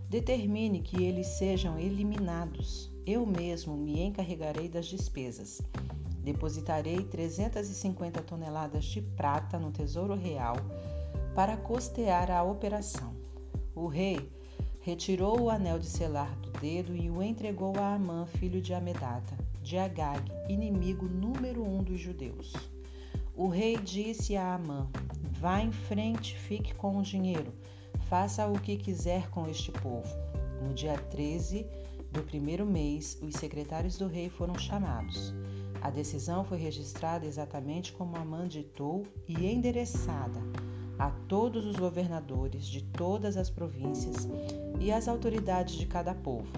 Determine 0.08 0.80
que 0.80 1.04
eles 1.04 1.26
sejam 1.26 1.78
eliminados. 1.78 2.90
Eu 3.04 3.26
mesmo 3.26 3.76
me 3.76 4.00
encarregarei 4.00 4.66
das 4.66 4.86
despesas. 4.86 5.60
Depositarei 6.24 7.04
350 7.04 8.22
toneladas 8.22 8.86
de 8.86 9.02
prata 9.02 9.58
no 9.58 9.70
Tesouro 9.70 10.14
Real 10.14 10.56
para 11.34 11.58
custear 11.58 12.30
a 12.30 12.42
operação. 12.42 13.14
O 13.74 13.86
rei 13.86 14.32
retirou 14.80 15.42
o 15.42 15.50
anel 15.50 15.78
de 15.78 15.86
selar 15.86 16.34
do 16.36 16.50
dedo 16.52 16.96
e 16.96 17.10
o 17.10 17.22
entregou 17.22 17.74
a 17.78 17.92
Amã, 17.92 18.24
filho 18.24 18.62
de 18.62 18.72
Amedata, 18.72 19.36
de 19.62 19.76
Agag, 19.76 20.22
inimigo 20.48 21.06
número 21.06 21.62
um 21.62 21.82
dos 21.82 22.00
judeus. 22.00 22.54
O 23.36 23.46
rei 23.46 23.76
disse 23.76 24.38
a 24.38 24.54
Amã: 24.54 24.88
Vá 25.38 25.60
em 25.60 25.70
frente, 25.70 26.34
fique 26.34 26.74
com 26.74 26.96
o 26.96 27.02
dinheiro 27.02 27.52
Faça 28.08 28.46
o 28.46 28.58
que 28.58 28.78
quiser 28.78 29.28
com 29.28 29.46
este 29.50 29.70
povo. 29.70 30.08
No 30.62 30.72
dia 30.72 30.96
13 30.96 31.66
do 32.10 32.22
primeiro 32.22 32.64
mês, 32.64 33.18
os 33.20 33.34
secretários 33.34 33.98
do 33.98 34.06
rei 34.06 34.30
foram 34.30 34.58
chamados. 34.58 35.34
A 35.82 35.90
decisão 35.90 36.42
foi 36.42 36.56
registrada 36.56 37.26
exatamente 37.26 37.92
como 37.92 38.16
Amã 38.16 38.48
ditou 38.48 39.06
e 39.28 39.46
endereçada 39.46 40.40
a 40.98 41.10
todos 41.28 41.66
os 41.66 41.76
governadores 41.76 42.66
de 42.66 42.82
todas 42.82 43.36
as 43.36 43.50
províncias 43.50 44.26
e 44.80 44.90
às 44.90 45.06
autoridades 45.06 45.74
de 45.74 45.84
cada 45.84 46.14
povo. 46.14 46.50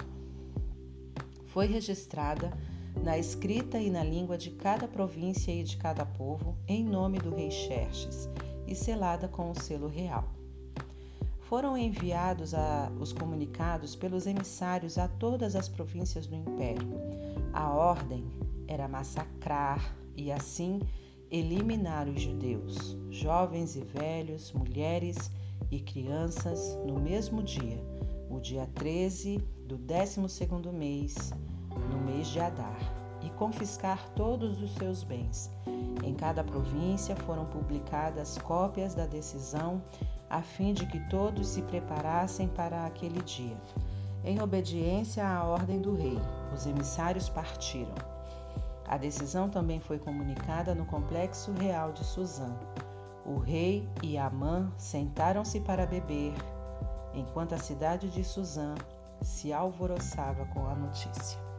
Foi 1.46 1.66
registrada 1.66 2.56
na 3.02 3.18
escrita 3.18 3.80
e 3.80 3.90
na 3.90 4.04
língua 4.04 4.38
de 4.38 4.52
cada 4.52 4.86
província 4.86 5.50
e 5.50 5.64
de 5.64 5.76
cada 5.76 6.06
povo, 6.06 6.56
em 6.68 6.84
nome 6.84 7.18
do 7.18 7.34
rei 7.34 7.50
Xerxes, 7.50 8.28
e 8.68 8.74
selada 8.76 9.26
com 9.26 9.50
o 9.50 9.60
selo 9.60 9.88
real 9.88 10.28
foram 11.50 11.76
enviados 11.76 12.54
a, 12.54 12.92
os 13.00 13.12
comunicados 13.12 13.96
pelos 13.96 14.24
emissários 14.24 14.96
a 14.96 15.08
todas 15.08 15.56
as 15.56 15.68
províncias 15.68 16.28
do 16.28 16.36
império. 16.36 16.88
A 17.52 17.74
ordem 17.74 18.24
era 18.68 18.86
massacrar 18.86 19.96
e 20.16 20.30
assim 20.30 20.80
eliminar 21.28 22.06
os 22.06 22.20
judeus, 22.22 22.96
jovens 23.10 23.74
e 23.74 23.80
velhos, 23.80 24.52
mulheres 24.52 25.28
e 25.72 25.80
crianças, 25.80 26.78
no 26.86 27.00
mesmo 27.00 27.42
dia, 27.42 27.84
o 28.30 28.38
dia 28.38 28.68
13 28.76 29.38
do 29.66 29.76
12 29.76 30.20
mês, 30.72 31.32
no 31.90 31.98
mês 31.98 32.28
de 32.28 32.38
Adar, 32.38 32.78
e 33.22 33.30
confiscar 33.30 34.08
todos 34.14 34.62
os 34.62 34.72
seus 34.76 35.02
bens. 35.02 35.50
Em 36.04 36.14
cada 36.14 36.44
província 36.44 37.16
foram 37.16 37.44
publicadas 37.46 38.38
cópias 38.38 38.94
da 38.94 39.04
decisão 39.04 39.82
a 40.30 40.40
fim 40.40 40.72
de 40.72 40.86
que 40.86 41.00
todos 41.10 41.48
se 41.48 41.62
preparassem 41.62 42.46
para 42.46 42.86
aquele 42.86 43.20
dia. 43.22 43.56
Em 44.24 44.40
obediência 44.40 45.26
à 45.26 45.44
ordem 45.44 45.80
do 45.80 45.96
rei, 45.96 46.18
os 46.54 46.66
emissários 46.66 47.28
partiram. 47.28 47.94
A 48.86 48.96
decisão 48.96 49.50
também 49.50 49.80
foi 49.80 49.98
comunicada 49.98 50.74
no 50.74 50.86
complexo 50.86 51.52
real 51.52 51.92
de 51.92 52.04
Suzã. 52.04 52.54
O 53.26 53.38
rei 53.38 53.88
e 54.02 54.16
Amã 54.16 54.70
sentaram-se 54.78 55.60
para 55.60 55.86
beber, 55.86 56.34
enquanto 57.12 57.54
a 57.54 57.58
cidade 57.58 58.08
de 58.08 58.22
Suzã 58.22 58.74
se 59.20 59.52
alvoroçava 59.52 60.46
com 60.46 60.66
a 60.66 60.74
notícia. 60.74 61.49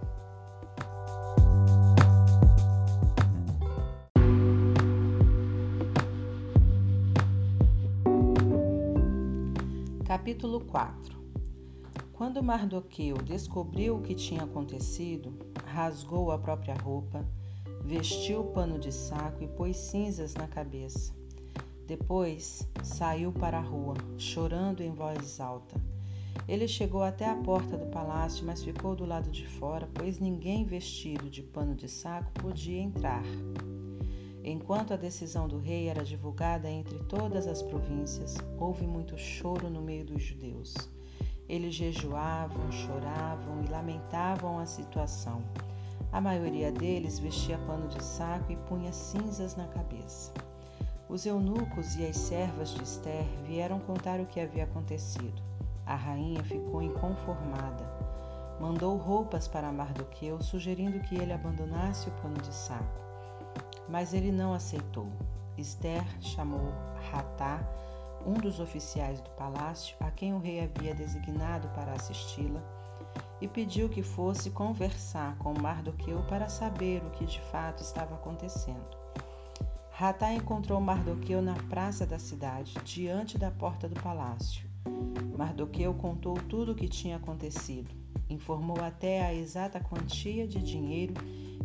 Capítulo 10.11 10.59
4 10.59 11.17
Quando 12.11 12.43
Mardoqueu 12.43 13.15
descobriu 13.19 13.95
o 13.95 14.01
que 14.01 14.13
tinha 14.13 14.43
acontecido, 14.43 15.33
rasgou 15.65 16.33
a 16.33 16.37
própria 16.37 16.75
roupa, 16.75 17.25
vestiu 17.85 18.43
pano 18.43 18.77
de 18.77 18.91
saco 18.91 19.41
e 19.41 19.47
pôs 19.47 19.77
cinzas 19.77 20.33
na 20.33 20.49
cabeça. 20.49 21.15
Depois 21.87 22.67
saiu 22.83 23.31
para 23.31 23.57
a 23.57 23.61
rua, 23.61 23.93
chorando 24.17 24.81
em 24.81 24.91
voz 24.91 25.39
alta. 25.39 25.79
Ele 26.45 26.67
chegou 26.67 27.03
até 27.03 27.29
a 27.29 27.35
porta 27.37 27.77
do 27.77 27.85
palácio, 27.85 28.45
mas 28.45 28.61
ficou 28.61 28.93
do 28.93 29.05
lado 29.05 29.31
de 29.31 29.47
fora, 29.47 29.87
pois 29.93 30.19
ninguém 30.19 30.65
vestido 30.65 31.29
de 31.29 31.41
pano 31.41 31.73
de 31.73 31.87
saco 31.87 32.33
podia 32.33 32.81
entrar. 32.81 33.23
Enquanto 34.43 34.93
a 34.93 34.97
decisão 34.97 35.47
do 35.47 35.59
rei 35.59 35.87
era 35.87 36.03
divulgada 36.03 36.67
entre 36.67 36.97
todas 37.03 37.45
as 37.45 37.61
províncias, 37.61 38.35
houve 38.57 38.87
muito 38.87 39.15
choro 39.15 39.69
no 39.69 39.81
meio 39.81 40.03
dos 40.03 40.23
judeus. 40.23 40.73
Eles 41.47 41.75
jejuavam, 41.75 42.71
choravam 42.71 43.63
e 43.63 43.69
lamentavam 43.69 44.57
a 44.57 44.65
situação. 44.65 45.43
A 46.11 46.19
maioria 46.19 46.71
deles 46.71 47.19
vestia 47.19 47.57
pano 47.67 47.87
de 47.87 48.03
saco 48.03 48.51
e 48.51 48.55
punha 48.55 48.91
cinzas 48.91 49.55
na 49.55 49.67
cabeça. 49.67 50.33
Os 51.07 51.25
eunucos 51.25 51.95
e 51.97 52.05
as 52.07 52.17
servas 52.17 52.73
de 52.73 52.83
Esther 52.83 53.25
vieram 53.45 53.79
contar 53.79 54.19
o 54.19 54.25
que 54.25 54.39
havia 54.39 54.63
acontecido. 54.63 55.41
A 55.85 55.95
rainha 55.95 56.43
ficou 56.43 56.81
inconformada. 56.81 57.85
Mandou 58.59 58.97
roupas 58.97 59.47
para 59.47 59.71
Mardoqueu, 59.71 60.41
sugerindo 60.41 60.99
que 61.01 61.15
ele 61.15 61.33
abandonasse 61.33 62.09
o 62.09 62.11
pano 62.13 62.37
de 62.41 62.53
saco. 62.53 63.10
Mas 63.89 64.13
ele 64.13 64.31
não 64.31 64.53
aceitou. 64.53 65.07
Esther 65.57 66.03
chamou 66.21 66.73
Ratá, 67.11 67.61
um 68.25 68.33
dos 68.33 68.59
oficiais 68.59 69.19
do 69.21 69.29
palácio, 69.31 69.95
a 69.99 70.11
quem 70.11 70.33
o 70.33 70.39
rei 70.39 70.61
havia 70.61 70.93
designado 70.93 71.67
para 71.69 71.93
assisti-la, 71.93 72.61
e 73.41 73.47
pediu 73.47 73.89
que 73.89 74.03
fosse 74.03 74.51
conversar 74.51 75.35
com 75.37 75.53
Mardoqueu 75.53 76.21
para 76.23 76.47
saber 76.47 77.03
o 77.03 77.09
que 77.09 77.25
de 77.25 77.41
fato 77.51 77.81
estava 77.81 78.15
acontecendo. 78.15 79.01
Ratá 79.91 80.33
encontrou 80.33 80.79
Mardoqueu 80.79 81.41
na 81.41 81.55
praça 81.69 82.05
da 82.05 82.19
cidade, 82.19 82.75
diante 82.83 83.37
da 83.37 83.51
porta 83.51 83.89
do 83.89 83.99
palácio. 84.01 84.69
Mardoqueu 85.37 85.93
contou 85.93 86.35
tudo 86.35 86.71
o 86.71 86.75
que 86.75 86.87
tinha 86.87 87.17
acontecido, 87.17 87.89
informou 88.29 88.79
até 88.81 89.25
a 89.25 89.33
exata 89.33 89.79
quantia 89.79 90.47
de 90.47 90.61
dinheiro 90.61 91.13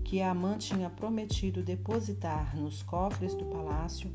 que 0.07 0.23
Amã 0.23 0.57
tinha 0.57 0.89
prometido 0.89 1.65
depositar 1.65 2.57
nos 2.57 2.81
cofres 2.81 3.35
do 3.35 3.45
palácio 3.47 4.09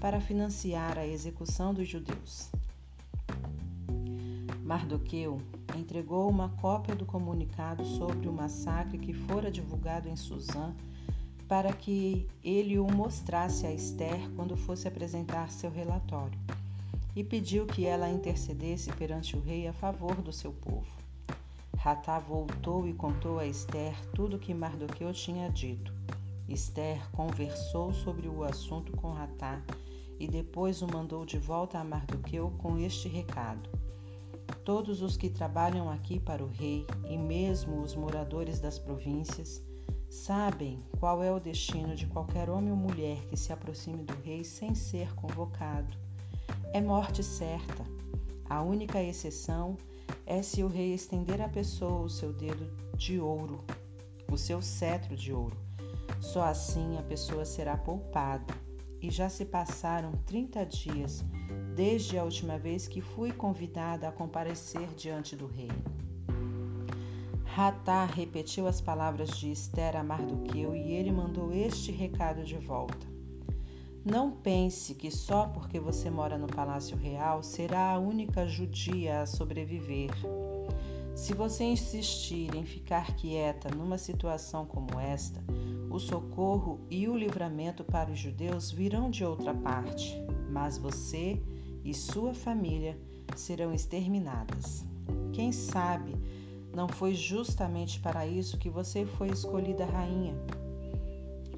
para 0.00 0.18
financiar 0.18 0.96
a 0.96 1.06
execução 1.06 1.74
dos 1.74 1.86
judeus. 1.86 2.50
Mardoqueu 4.62 5.42
entregou 5.76 6.30
uma 6.30 6.48
cópia 6.48 6.94
do 6.96 7.04
comunicado 7.04 7.84
sobre 7.84 8.26
o 8.26 8.32
massacre 8.32 8.96
que 8.96 9.12
fora 9.12 9.50
divulgado 9.50 10.08
em 10.08 10.16
Suzã 10.16 10.74
para 11.46 11.74
que 11.74 12.26
ele 12.42 12.78
o 12.78 12.90
mostrasse 12.90 13.66
a 13.66 13.72
Esther 13.72 14.30
quando 14.34 14.56
fosse 14.56 14.88
apresentar 14.88 15.50
seu 15.50 15.70
relatório, 15.70 16.38
e 17.14 17.22
pediu 17.22 17.66
que 17.66 17.84
ela 17.84 18.08
intercedesse 18.08 18.90
perante 18.94 19.36
o 19.36 19.40
rei 19.40 19.68
a 19.68 19.74
favor 19.74 20.22
do 20.22 20.32
seu 20.32 20.52
povo. 20.52 21.03
Ratá 21.84 22.18
voltou 22.18 22.88
e 22.88 22.94
contou 22.94 23.38
a 23.38 23.46
Esther 23.46 23.94
tudo 24.14 24.36
o 24.36 24.38
que 24.38 24.54
Mardoqueu 24.54 25.12
tinha 25.12 25.50
dito. 25.50 25.92
Esther 26.48 26.98
conversou 27.10 27.92
sobre 27.92 28.26
o 28.26 28.42
assunto 28.42 28.90
com 28.92 29.12
Ratá 29.12 29.62
e 30.18 30.26
depois 30.26 30.80
o 30.80 30.86
mandou 30.86 31.26
de 31.26 31.36
volta 31.36 31.78
a 31.78 31.84
Mardoqueu 31.84 32.50
com 32.56 32.78
este 32.78 33.06
recado: 33.06 33.68
Todos 34.64 35.02
os 35.02 35.18
que 35.18 35.28
trabalham 35.28 35.90
aqui 35.90 36.18
para 36.18 36.42
o 36.42 36.48
rei, 36.48 36.86
e 37.06 37.18
mesmo 37.18 37.82
os 37.82 37.94
moradores 37.94 38.58
das 38.58 38.78
províncias, 38.78 39.62
sabem 40.08 40.82
qual 40.98 41.22
é 41.22 41.30
o 41.30 41.38
destino 41.38 41.94
de 41.94 42.06
qualquer 42.06 42.48
homem 42.48 42.70
ou 42.70 42.78
mulher 42.78 43.18
que 43.26 43.36
se 43.36 43.52
aproxime 43.52 44.02
do 44.04 44.14
rei 44.22 44.42
sem 44.42 44.74
ser 44.74 45.14
convocado. 45.14 45.94
É 46.72 46.80
morte 46.80 47.22
certa. 47.22 47.84
A 48.48 48.62
única 48.62 49.02
exceção 49.02 49.76
é 49.90 49.93
se 50.42 50.62
o 50.62 50.68
rei 50.68 50.94
estender 50.94 51.40
à 51.40 51.48
pessoa 51.48 52.02
o 52.02 52.08
seu 52.08 52.32
dedo 52.32 52.70
de 52.96 53.20
ouro, 53.20 53.64
o 54.30 54.36
seu 54.36 54.60
cetro 54.62 55.16
de 55.16 55.32
ouro. 55.32 55.56
Só 56.20 56.44
assim 56.44 56.96
a 56.98 57.02
pessoa 57.02 57.44
será 57.44 57.76
poupada. 57.76 58.54
E 59.00 59.10
já 59.10 59.28
se 59.28 59.44
passaram 59.44 60.12
30 60.24 60.64
dias 60.64 61.22
desde 61.74 62.16
a 62.16 62.24
última 62.24 62.58
vez 62.58 62.88
que 62.88 63.02
fui 63.02 63.32
convidada 63.32 64.08
a 64.08 64.12
comparecer 64.12 64.88
diante 64.94 65.36
do 65.36 65.46
rei. 65.46 65.70
Ratá 67.44 68.04
repetiu 68.04 68.66
as 68.66 68.80
palavras 68.80 69.28
de 69.38 69.52
Esther 69.52 69.96
a 69.96 70.02
Mardoqueu 70.02 70.74
e 70.74 70.92
ele 70.92 71.12
mandou 71.12 71.52
este 71.52 71.92
recado 71.92 72.42
de 72.42 72.56
volta. 72.56 73.13
Não 74.04 74.30
pense 74.30 74.94
que 74.94 75.10
só 75.10 75.46
porque 75.46 75.80
você 75.80 76.10
mora 76.10 76.36
no 76.36 76.46
palácio 76.46 76.94
real 76.94 77.42
será 77.42 77.92
a 77.92 77.98
única 77.98 78.46
judia 78.46 79.22
a 79.22 79.26
sobreviver. 79.26 80.10
Se 81.14 81.32
você 81.32 81.64
insistir 81.64 82.54
em 82.54 82.66
ficar 82.66 83.16
quieta 83.16 83.74
numa 83.74 83.96
situação 83.96 84.66
como 84.66 85.00
esta, 85.00 85.42
o 85.90 85.98
socorro 85.98 86.80
e 86.90 87.08
o 87.08 87.16
livramento 87.16 87.82
para 87.82 88.10
os 88.10 88.18
judeus 88.18 88.70
virão 88.70 89.08
de 89.08 89.24
outra 89.24 89.54
parte, 89.54 90.14
mas 90.50 90.76
você 90.76 91.40
e 91.82 91.94
sua 91.94 92.34
família 92.34 93.00
serão 93.34 93.72
exterminadas. 93.72 94.84
Quem 95.32 95.50
sabe 95.50 96.14
não 96.74 96.88
foi 96.88 97.14
justamente 97.14 97.98
para 98.00 98.26
isso 98.26 98.58
que 98.58 98.68
você 98.68 99.06
foi 99.06 99.28
escolhida 99.28 99.86
rainha? 99.86 100.34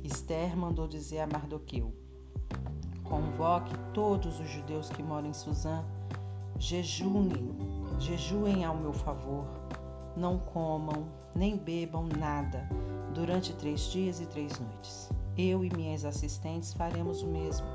Esther 0.04 0.56
mandou 0.56 0.86
dizer 0.86 1.18
a 1.18 1.26
Mardoqueu: 1.26 2.05
Convoque 3.08 3.76
todos 3.92 4.40
os 4.40 4.48
judeus 4.48 4.88
que 4.90 5.02
moram 5.02 5.28
em 5.28 5.32
Suzã, 5.32 5.84
jejuem, 6.58 7.54
jejuem 7.98 8.64
ao 8.64 8.76
meu 8.76 8.92
favor, 8.92 9.44
não 10.16 10.38
comam 10.38 11.06
nem 11.34 11.56
bebam 11.56 12.08
nada 12.18 12.68
durante 13.14 13.52
três 13.54 13.82
dias 13.90 14.20
e 14.20 14.26
três 14.26 14.58
noites. 14.58 15.10
Eu 15.36 15.64
e 15.64 15.70
minhas 15.76 16.04
assistentes 16.04 16.72
faremos 16.72 17.22
o 17.22 17.26
mesmo. 17.26 17.66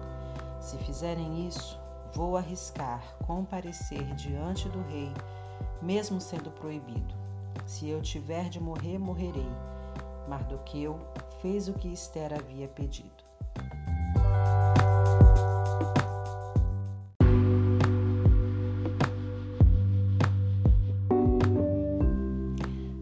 Se 0.60 0.78
fizerem 0.80 1.48
isso, 1.48 1.80
Vou 2.14 2.36
arriscar 2.36 3.02
comparecer 3.26 4.04
diante 4.16 4.68
do 4.68 4.82
rei, 4.90 5.14
mesmo 5.82 6.20
sendo 6.20 6.52
proibido. 6.52 7.16
Se 7.66 7.88
eu 7.88 8.02
tiver 8.02 8.50
de 8.50 8.60
morrer, 8.60 8.98
morrerei. 8.98 9.50
Mardoqueu 10.28 11.00
fez 11.42 11.70
o 11.70 11.74
que 11.74 11.88
Esther 11.88 12.34
havia 12.34 12.68
pedido. 12.68 13.21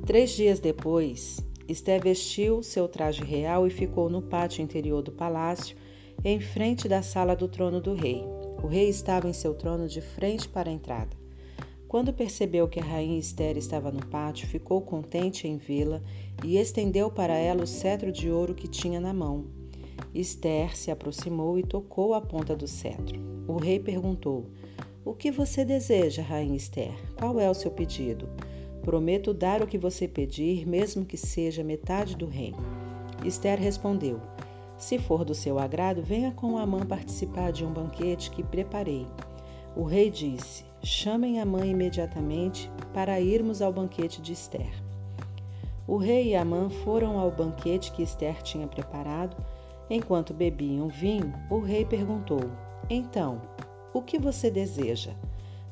Três 0.10 0.32
dias 0.32 0.60
depois, 0.60 1.40
Esther 1.68 2.02
vestiu 2.02 2.64
seu 2.64 2.88
traje 2.88 3.24
real 3.24 3.68
e 3.68 3.70
ficou 3.70 4.10
no 4.10 4.24
pátio 4.24 4.64
interior 4.64 5.04
do 5.04 5.12
palácio, 5.12 5.78
em 6.26 6.40
frente 6.40 6.88
da 6.88 7.04
sala 7.04 7.36
do 7.36 7.48
trono 7.48 7.80
do 7.80 7.94
rei. 7.94 8.24
O 8.64 8.66
rei 8.66 8.90
estava 8.90 9.30
em 9.30 9.34
seu 9.34 9.54
trono 9.54 9.88
de 9.88 10.02
frente 10.02 10.50
para 10.50 10.68
a 10.68 10.74
entrada. 10.74 11.16
Quando 11.88 12.12
percebeu 12.12 12.68
que 12.68 12.80
a 12.80 12.84
rainha 12.84 13.20
Esther 13.20 13.56
estava 13.56 13.92
no 13.92 14.04
pátio, 14.04 14.48
ficou 14.48 14.82
contente 14.82 15.48
em 15.48 15.58
vê-la 15.58 16.02
e 16.44 16.58
estendeu 16.58 17.12
para 17.12 17.38
ela 17.38 17.64
o 17.64 17.68
cetro 17.68 18.12
de 18.12 18.32
ouro 18.32 18.56
que 18.56 18.68
tinha 18.68 19.00
na 19.00 19.14
mão. 19.14 19.46
Esther 20.12 20.76
se 20.76 20.90
aproximou 20.90 21.60
e 21.60 21.62
tocou 21.62 22.16
a 22.16 22.20
ponta 22.20 22.56
do 22.56 22.68
cetro. 22.68 23.22
O 23.48 23.58
rei 23.58 23.80
perguntou: 23.80 24.48
O 25.06 25.14
que 25.14 25.30
você 25.30 25.64
deseja, 25.64 26.24
rainha 26.24 26.58
Esther? 26.58 26.96
Qual 27.16 27.40
é 27.40 27.48
o 27.48 27.54
seu 27.54 27.70
pedido? 27.70 28.28
Prometo 28.90 29.36
dar 29.36 29.62
o 29.62 29.68
que 29.68 29.78
você 29.78 30.08
pedir, 30.08 30.68
mesmo 30.68 31.06
que 31.06 31.16
seja 31.16 31.64
metade 31.64 32.16
do 32.16 32.26
reino. 32.26 32.58
Esther 33.24 33.60
respondeu: 33.60 34.20
se 34.80 34.98
for 34.98 35.24
do 35.24 35.36
seu 35.36 35.60
agrado, 35.60 36.02
venha 36.02 36.32
com 36.32 36.58
Amã 36.58 36.84
participar 36.84 37.52
de 37.52 37.64
um 37.64 37.72
banquete 37.72 38.32
que 38.32 38.42
preparei. 38.42 39.06
O 39.76 39.84
rei 39.84 40.10
disse: 40.10 40.66
Chamem 40.82 41.40
a 41.40 41.46
mãe 41.46 41.70
imediatamente 41.70 42.72
para 42.92 43.22
irmos 43.22 43.62
ao 43.62 43.72
banquete 43.72 44.24
de 44.24 44.34
Esther. 44.34 44.74
O 45.86 45.98
rei 45.98 46.30
e 46.30 46.36
Amã 46.36 46.68
foram 46.84 47.20
ao 47.20 47.30
banquete 47.30 47.92
que 47.92 48.02
Esther 48.02 48.42
tinha 48.42 48.66
preparado. 48.66 49.38
Enquanto 49.88 50.34
bebiam 50.34 50.88
vinho, 50.88 51.32
o 51.48 51.60
rei 51.60 51.86
perguntou: 51.86 52.42
Então, 52.90 53.40
o 53.94 54.02
que 54.02 54.18
você 54.18 54.50
deseja? 54.50 55.12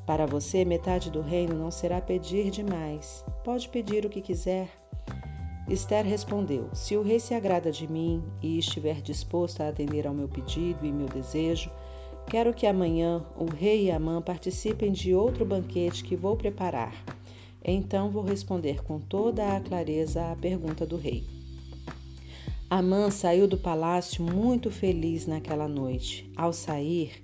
Para 0.08 0.24
você, 0.24 0.64
metade 0.64 1.10
do 1.10 1.20
reino 1.20 1.54
não 1.54 1.70
será 1.70 2.00
pedir 2.00 2.50
demais. 2.50 3.22
Pode 3.44 3.68
pedir 3.68 4.06
o 4.06 4.08
que 4.08 4.22
quiser. 4.22 4.66
Esther 5.68 6.02
respondeu: 6.06 6.70
Se 6.72 6.96
o 6.96 7.02
rei 7.02 7.20
se 7.20 7.34
agrada 7.34 7.70
de 7.70 7.86
mim 7.86 8.24
e 8.42 8.58
estiver 8.58 9.02
disposto 9.02 9.60
a 9.60 9.68
atender 9.68 10.06
ao 10.06 10.14
meu 10.14 10.26
pedido 10.26 10.86
e 10.86 10.90
meu 10.90 11.08
desejo, 11.08 11.70
quero 12.26 12.54
que 12.54 12.66
amanhã 12.66 13.22
o 13.36 13.44
rei 13.44 13.84
e 13.84 13.90
Amã 13.90 14.22
participem 14.22 14.92
de 14.92 15.14
outro 15.14 15.44
banquete 15.44 16.02
que 16.02 16.16
vou 16.16 16.38
preparar. 16.38 16.94
Então 17.62 18.10
vou 18.10 18.22
responder 18.22 18.82
com 18.82 18.98
toda 18.98 19.58
a 19.58 19.60
clareza 19.60 20.32
à 20.32 20.34
pergunta 20.34 20.86
do 20.86 20.96
rei. 20.96 21.26
Amã 22.70 23.10
saiu 23.10 23.46
do 23.46 23.58
palácio 23.58 24.24
muito 24.24 24.70
feliz 24.70 25.26
naquela 25.26 25.68
noite. 25.68 26.32
Ao 26.34 26.50
sair, 26.50 27.22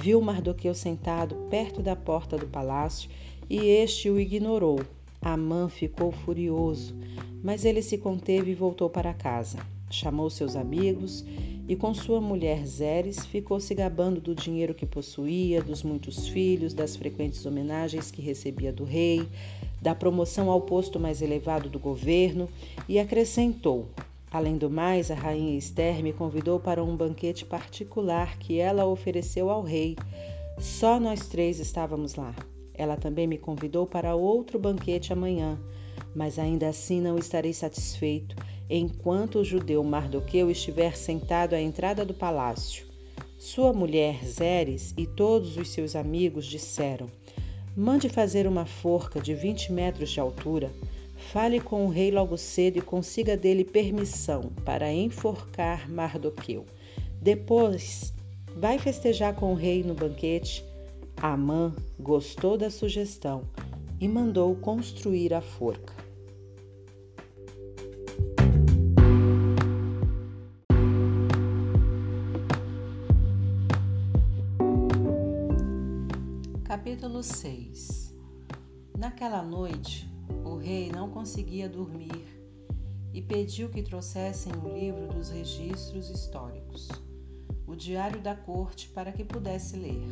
viu 0.00 0.20
Mardoqueu 0.20 0.74
sentado 0.74 1.34
perto 1.50 1.82
da 1.82 1.94
porta 1.94 2.36
do 2.36 2.46
palácio 2.46 3.10
e 3.48 3.58
este 3.58 4.08
o 4.10 4.18
ignorou. 4.18 4.80
Amã 5.20 5.68
ficou 5.68 6.12
furioso 6.12 6.94
mas 7.42 7.64
ele 7.64 7.82
se 7.82 7.96
conteve 7.98 8.52
e 8.52 8.54
voltou 8.54 8.90
para 8.90 9.14
casa. 9.14 9.58
Chamou 9.90 10.28
seus 10.28 10.54
amigos 10.54 11.24
e, 11.66 11.74
com 11.76 11.94
sua 11.94 12.20
mulher 12.20 12.66
Zeres, 12.66 13.24
ficou 13.24 13.60
se 13.60 13.74
gabando 13.74 14.20
do 14.20 14.34
dinheiro 14.34 14.74
que 14.74 14.84
possuía, 14.84 15.62
dos 15.62 15.82
muitos 15.82 16.28
filhos, 16.28 16.74
das 16.74 16.96
frequentes 16.96 17.44
homenagens 17.46 18.10
que 18.10 18.20
recebia 18.20 18.72
do 18.72 18.84
rei, 18.84 19.26
da 19.80 19.94
promoção 19.94 20.50
ao 20.50 20.60
posto 20.60 20.98
mais 20.98 21.22
elevado 21.22 21.68
do 21.68 21.78
governo 21.78 22.48
e 22.88 22.98
acrescentou: 22.98 23.86
Além 24.30 24.58
do 24.58 24.68
mais, 24.68 25.10
a 25.10 25.14
rainha 25.14 25.56
Esther 25.56 26.02
me 26.02 26.12
convidou 26.12 26.60
para 26.60 26.84
um 26.84 26.94
banquete 26.94 27.46
particular 27.46 28.38
que 28.38 28.58
ela 28.58 28.84
ofereceu 28.84 29.48
ao 29.48 29.62
rei. 29.62 29.96
Só 30.58 31.00
nós 31.00 31.26
três 31.28 31.58
estávamos 31.58 32.14
lá. 32.14 32.34
Ela 32.74 32.96
também 32.96 33.26
me 33.26 33.38
convidou 33.38 33.86
para 33.86 34.14
outro 34.14 34.58
banquete 34.58 35.12
amanhã, 35.12 35.58
mas 36.14 36.38
ainda 36.38 36.68
assim 36.68 37.00
não 37.00 37.16
estarei 37.16 37.52
satisfeito 37.52 38.36
enquanto 38.68 39.38
o 39.38 39.44
judeu 39.44 39.82
Mardoqueu 39.82 40.50
estiver 40.50 40.94
sentado 40.94 41.54
à 41.54 41.60
entrada 41.60 42.04
do 42.04 42.12
palácio. 42.12 42.86
Sua 43.38 43.72
mulher 43.72 44.22
Zeres 44.24 44.92
e 44.96 45.06
todos 45.06 45.56
os 45.56 45.70
seus 45.70 45.96
amigos 45.96 46.44
disseram: 46.44 47.06
Mande 47.74 48.08
fazer 48.08 48.46
uma 48.46 48.66
forca 48.66 49.20
de 49.20 49.34
vinte 49.34 49.72
metros 49.72 50.10
de 50.10 50.20
altura 50.20 50.70
Fale 51.32 51.60
com 51.60 51.84
o 51.84 51.90
rei 51.90 52.10
logo 52.10 52.38
cedo 52.38 52.78
e 52.78 52.80
consiga 52.80 53.36
dele 53.36 53.62
permissão 53.62 54.50
para 54.64 54.90
enforcar 54.90 55.86
Mardoqueu. 55.86 56.64
Depois, 57.20 58.14
vai 58.56 58.78
festejar 58.78 59.34
com 59.34 59.52
o 59.52 59.54
rei 59.54 59.82
no 59.82 59.92
banquete. 59.92 60.64
Amã 61.20 61.76
gostou 62.00 62.56
da 62.56 62.70
sugestão 62.70 63.42
e 64.00 64.08
mandou 64.08 64.56
construir 64.56 65.34
a 65.34 65.42
forca. 65.42 65.92
Capítulo 76.64 77.22
6 77.22 78.14
Naquela 78.96 79.42
noite, 79.42 80.07
o 80.44 80.56
rei 80.56 80.90
não 80.90 81.10
conseguia 81.10 81.68
dormir 81.68 82.26
e 83.12 83.22
pediu 83.22 83.68
que 83.68 83.82
trouxessem 83.82 84.52
o 84.52 84.72
livro 84.72 85.08
dos 85.08 85.30
registros 85.30 86.10
históricos, 86.10 86.88
o 87.66 87.74
diário 87.74 88.20
da 88.20 88.34
corte, 88.34 88.88
para 88.90 89.12
que 89.12 89.24
pudesse 89.24 89.76
ler. 89.76 90.02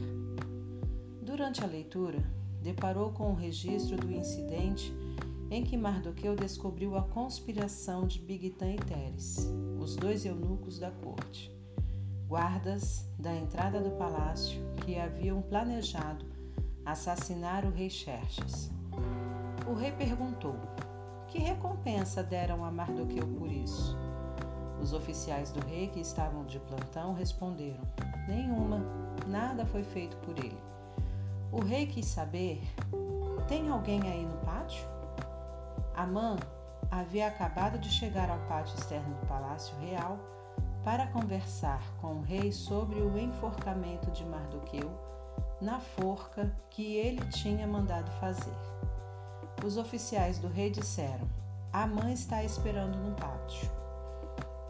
Durante 1.23 1.63
a 1.63 1.67
leitura, 1.67 2.25
deparou 2.63 3.13
com 3.13 3.31
o 3.31 3.35
registro 3.35 3.97
do 3.97 4.11
incidente 4.11 4.93
em 5.51 5.63
que 5.63 5.77
Mardoqueu 5.77 6.35
descobriu 6.35 6.97
a 6.97 7.03
conspiração 7.03 8.07
de 8.07 8.19
Bigtan 8.19 8.73
e 8.73 8.77
Teres, 8.77 9.49
os 9.79 9.95
dois 9.95 10.25
eunucos 10.25 10.79
da 10.79 10.91
corte, 10.91 11.53
guardas 12.27 13.09
da 13.19 13.35
entrada 13.35 13.81
do 13.81 13.91
palácio 13.93 14.61
que 14.85 14.99
haviam 14.99 15.41
planejado 15.43 16.25
assassinar 16.85 17.65
o 17.65 17.71
rei 17.71 17.91
Xerxes. 17.91 18.76
O 19.67 19.75
rei 19.75 19.91
perguntou: 19.91 20.55
Que 21.27 21.39
recompensa 21.39 22.23
deram 22.23 22.65
a 22.65 22.71
Mardoqueu 22.71 23.27
por 23.39 23.51
isso? 23.51 23.97
Os 24.81 24.93
oficiais 24.93 25.51
do 25.51 25.61
rei 25.67 25.89
que 25.89 26.01
estavam 26.01 26.45
de 26.45 26.61
plantão 26.61 27.15
responderam: 27.15 27.83
Nenhuma, 28.29 28.81
nada 29.27 29.67
foi 29.67 29.83
feito 29.83 30.17
por 30.19 30.39
ele. 30.39 30.59
O 31.51 31.61
rei 31.61 31.87
quis 31.87 32.07
saber: 32.07 32.63
Tem 33.49 33.69
alguém 33.69 34.03
aí 34.03 34.25
no 34.25 34.37
pátio? 34.39 34.87
Amã 35.95 36.37
havia 36.91 37.27
acabado 37.27 37.79
de 37.79 37.89
chegar 37.89 38.31
ao 38.31 38.39
pátio 38.47 38.79
externo 38.79 39.15
do 39.17 39.27
palácio 39.27 39.77
real 39.79 40.19
para 40.85 41.09
conversar 41.09 41.83
com 42.01 42.19
o 42.19 42.23
rei 42.23 42.53
sobre 42.53 43.01
o 43.01 43.19
enforcamento 43.19 44.11
de 44.13 44.25
Mardoqueu 44.25 44.89
na 45.61 45.81
forca 45.81 46.55
que 46.71 46.95
ele 46.95 47.25
tinha 47.31 47.67
mandado 47.67 48.11
fazer. 48.21 48.55
Os 49.67 49.77
oficiais 49.77 50.39
do 50.39 50.47
rei 50.47 50.71
disseram: 50.71 51.29
A 51.73 51.89
mãe 51.89 52.13
está 52.13 52.45
esperando 52.45 52.97
no 52.99 53.17
pátio. 53.17 53.69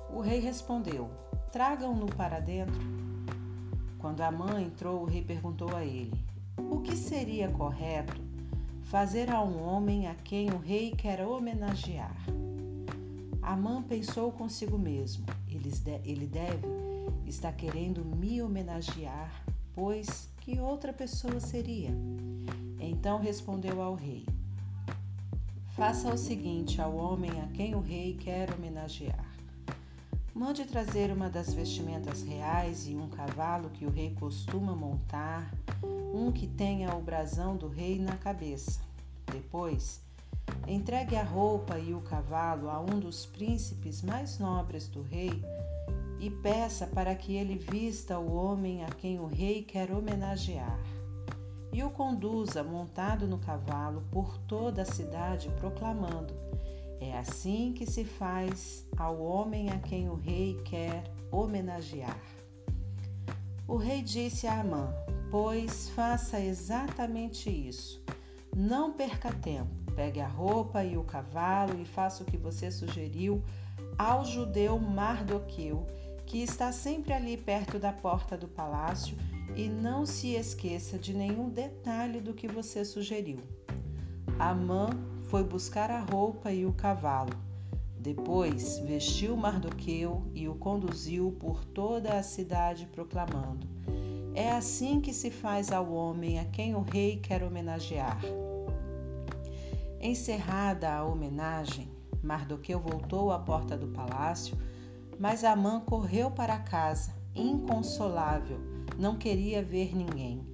O 0.08 0.22
rei 0.22 0.40
respondeu: 0.40 1.10
Tragam-no 1.52 2.06
para 2.06 2.40
dentro. 2.40 2.80
Quando 3.98 4.22
a 4.22 4.30
mãe 4.32 4.64
entrou, 4.64 5.02
o 5.02 5.04
rei 5.04 5.22
perguntou 5.22 5.76
a 5.76 5.84
ele: 5.84 6.18
O 6.70 6.80
que 6.80 6.96
seria 6.96 7.50
correto 7.50 8.22
fazer 8.84 9.30
a 9.30 9.42
um 9.42 9.62
homem 9.62 10.06
a 10.06 10.14
quem 10.14 10.48
o 10.48 10.56
rei 10.56 10.92
quer 10.92 11.20
homenagear? 11.20 12.16
Amã 13.42 13.82
pensou 13.82 14.32
consigo 14.32 14.78
mesmo: 14.78 15.26
ele 16.06 16.26
deve 16.26 16.66
estar 17.26 17.52
querendo 17.52 18.02
me 18.02 18.40
homenagear, 18.40 19.44
pois 19.74 20.30
que 20.40 20.58
outra 20.58 20.90
pessoa 20.90 21.38
seria? 21.38 21.90
Então 22.80 23.20
respondeu 23.20 23.82
ao 23.82 23.94
rei: 23.94 24.24
Faça 25.76 26.08
o 26.08 26.16
seguinte 26.16 26.80
ao 26.80 26.96
homem 26.96 27.30
a 27.42 27.48
quem 27.48 27.74
o 27.74 27.80
rei 27.80 28.14
quer 28.14 28.50
homenagear. 28.50 29.30
Mande 30.34 30.64
trazer 30.64 31.12
uma 31.12 31.28
das 31.28 31.52
vestimentas 31.52 32.22
reais 32.22 32.88
e 32.88 32.96
um 32.96 33.10
cavalo 33.10 33.68
que 33.68 33.84
o 33.84 33.90
rei 33.90 34.16
costuma 34.18 34.74
montar, 34.74 35.52
um 36.14 36.32
que 36.32 36.46
tenha 36.46 36.94
o 36.96 37.02
brasão 37.02 37.58
do 37.58 37.68
rei 37.68 37.98
na 37.98 38.16
cabeça. 38.16 38.80
Depois, 39.30 40.00
entregue 40.66 41.14
a 41.14 41.22
roupa 41.22 41.78
e 41.78 41.92
o 41.92 42.00
cavalo 42.00 42.70
a 42.70 42.80
um 42.80 42.98
dos 42.98 43.26
príncipes 43.26 44.00
mais 44.00 44.38
nobres 44.38 44.88
do 44.88 45.02
rei 45.02 45.44
e 46.18 46.30
peça 46.30 46.86
para 46.86 47.14
que 47.14 47.34
ele 47.34 47.58
vista 47.58 48.18
o 48.18 48.34
homem 48.34 48.82
a 48.82 48.88
quem 48.88 49.20
o 49.20 49.26
rei 49.26 49.62
quer 49.62 49.90
homenagear 49.90 50.80
e 51.76 51.84
o 51.84 51.90
conduza 51.90 52.64
montado 52.64 53.28
no 53.28 53.36
cavalo 53.36 54.02
por 54.10 54.38
toda 54.48 54.80
a 54.80 54.86
cidade, 54.86 55.50
proclamando: 55.60 56.32
É 56.98 57.18
assim 57.18 57.74
que 57.74 57.84
se 57.84 58.02
faz 58.02 58.88
ao 58.96 59.20
homem 59.20 59.68
a 59.68 59.78
quem 59.80 60.08
o 60.08 60.14
rei 60.14 60.58
quer 60.64 61.04
homenagear. 61.30 62.18
O 63.68 63.76
rei 63.76 64.00
disse 64.00 64.46
a 64.46 64.60
Amã: 64.60 64.90
Pois 65.30 65.90
faça 65.90 66.40
exatamente 66.40 67.50
isso. 67.50 68.02
Não 68.56 68.94
perca 68.94 69.30
tempo. 69.30 69.92
Pegue 69.94 70.20
a 70.20 70.28
roupa 70.28 70.82
e 70.82 70.96
o 70.96 71.04
cavalo 71.04 71.78
e 71.78 71.84
faça 71.84 72.22
o 72.22 72.26
que 72.26 72.38
você 72.38 72.70
sugeriu 72.70 73.44
ao 73.98 74.24
judeu 74.24 74.78
Mardoqueu, 74.78 75.86
que 76.24 76.42
está 76.42 76.72
sempre 76.72 77.12
ali 77.12 77.36
perto 77.36 77.78
da 77.78 77.92
porta 77.92 78.34
do 78.34 78.48
palácio 78.48 79.14
e 79.56 79.70
não 79.70 80.04
se 80.04 80.34
esqueça 80.34 80.98
de 80.98 81.14
nenhum 81.14 81.48
detalhe 81.48 82.20
do 82.20 82.34
que 82.34 82.46
você 82.46 82.84
sugeriu. 82.84 83.38
Amã 84.38 84.90
foi 85.28 85.42
buscar 85.42 85.90
a 85.90 86.00
roupa 86.00 86.52
e 86.52 86.66
o 86.66 86.74
cavalo. 86.74 87.32
Depois 87.98 88.78
vestiu 88.80 89.34
Mardoqueu 89.34 90.22
e 90.34 90.46
o 90.46 90.54
conduziu 90.54 91.34
por 91.40 91.64
toda 91.64 92.18
a 92.18 92.22
cidade, 92.22 92.86
proclamando: 92.92 93.66
É 94.34 94.52
assim 94.52 95.00
que 95.00 95.12
se 95.12 95.30
faz 95.30 95.72
ao 95.72 95.90
homem 95.90 96.38
a 96.38 96.44
quem 96.44 96.74
o 96.74 96.82
rei 96.82 97.16
quer 97.16 97.42
homenagear. 97.42 98.20
Encerrada 99.98 100.92
a 100.92 101.02
homenagem, 101.02 101.88
Mardoqueu 102.22 102.78
voltou 102.78 103.32
à 103.32 103.38
porta 103.38 103.76
do 103.76 103.88
palácio, 103.88 104.56
mas 105.18 105.42
Amã 105.42 105.80
correu 105.80 106.30
para 106.30 106.58
casa, 106.58 107.14
inconsolável 107.34 108.75
não 108.98 109.16
queria 109.16 109.62
ver 109.62 109.94
ninguém. 109.94 110.46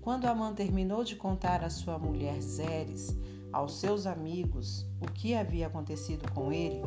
Quando 0.00 0.26
Amã 0.26 0.52
terminou 0.52 1.04
de 1.04 1.14
contar 1.14 1.62
à 1.62 1.70
sua 1.70 1.98
mulher 1.98 2.40
Zeres, 2.40 3.16
aos 3.52 3.78
seus 3.78 4.06
amigos, 4.06 4.86
o 5.00 5.06
que 5.06 5.34
havia 5.34 5.66
acontecido 5.66 6.30
com 6.32 6.52
ele, 6.52 6.82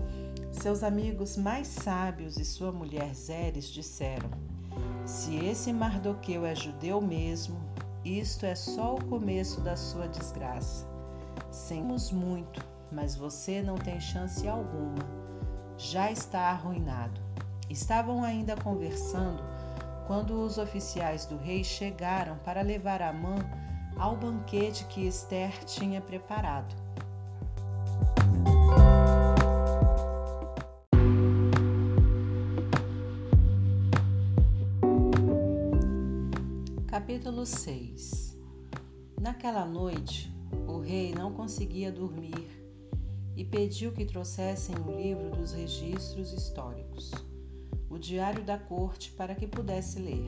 seus 0.52 0.84
amigos 0.84 1.38
mais 1.38 1.68
sábios 1.68 2.38
e 2.38 2.44
sua 2.44 2.72
mulher 2.72 3.14
Zeres 3.14 3.68
disseram: 3.68 4.30
Se 5.06 5.36
esse 5.36 5.72
Mardoqueu 5.72 6.46
é 6.46 6.56
judeu 6.56 7.00
mesmo, 7.00 7.58
isto 8.04 8.46
é 8.46 8.56
só 8.56 8.96
o 8.96 9.06
começo 9.06 9.62
da 9.62 9.76
sua 9.76 10.08
desgraça. 10.08 10.88
Sentimos 11.52 12.12
muito, 12.12 12.66
mas 12.92 13.16
você 13.16 13.62
não 13.62 13.76
tem 13.76 14.00
chance 14.00 14.48
alguma. 14.48 15.06
Já 15.78 16.12
está 16.12 16.50
arruinado. 16.52 17.22
Estavam 17.70 18.24
ainda 18.24 18.56
conversando 18.56 19.55
quando 20.08 20.40
os 20.44 20.58
oficiais 20.58 21.26
do 21.26 21.38
rei 21.38 21.64
chegaram 21.64 22.38
para 22.40 22.62
levar 22.62 23.02
Amã 23.02 23.36
ao 23.98 24.16
banquete 24.16 24.86
que 24.86 25.08
Esther 25.08 25.52
tinha 25.66 26.00
preparado. 26.00 26.76
Capítulo 36.86 37.46
6 37.46 38.38
Naquela 39.20 39.66
noite, 39.66 40.32
o 40.68 40.80
rei 40.80 41.16
não 41.16 41.34
conseguia 41.34 41.92
dormir 41.92 42.64
e 43.36 43.44
pediu 43.44 43.92
que 43.92 44.06
trouxessem 44.06 44.76
o 44.76 44.96
livro 44.96 45.32
dos 45.32 45.52
registros 45.52 46.32
históricos 46.32 47.12
o 47.96 48.00
diário 48.00 48.44
da 48.44 48.58
corte 48.58 49.10
para 49.12 49.34
que 49.34 49.48
pudesse 49.48 50.00
ler. 50.00 50.26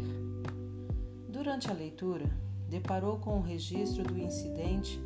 Durante 1.27 1.69
a 1.69 1.73
leitura, 1.73 2.25
deparou 2.69 3.19
com 3.19 3.37
o 3.37 3.41
registro 3.41 4.05
do 4.05 4.17
incidente 4.17 4.97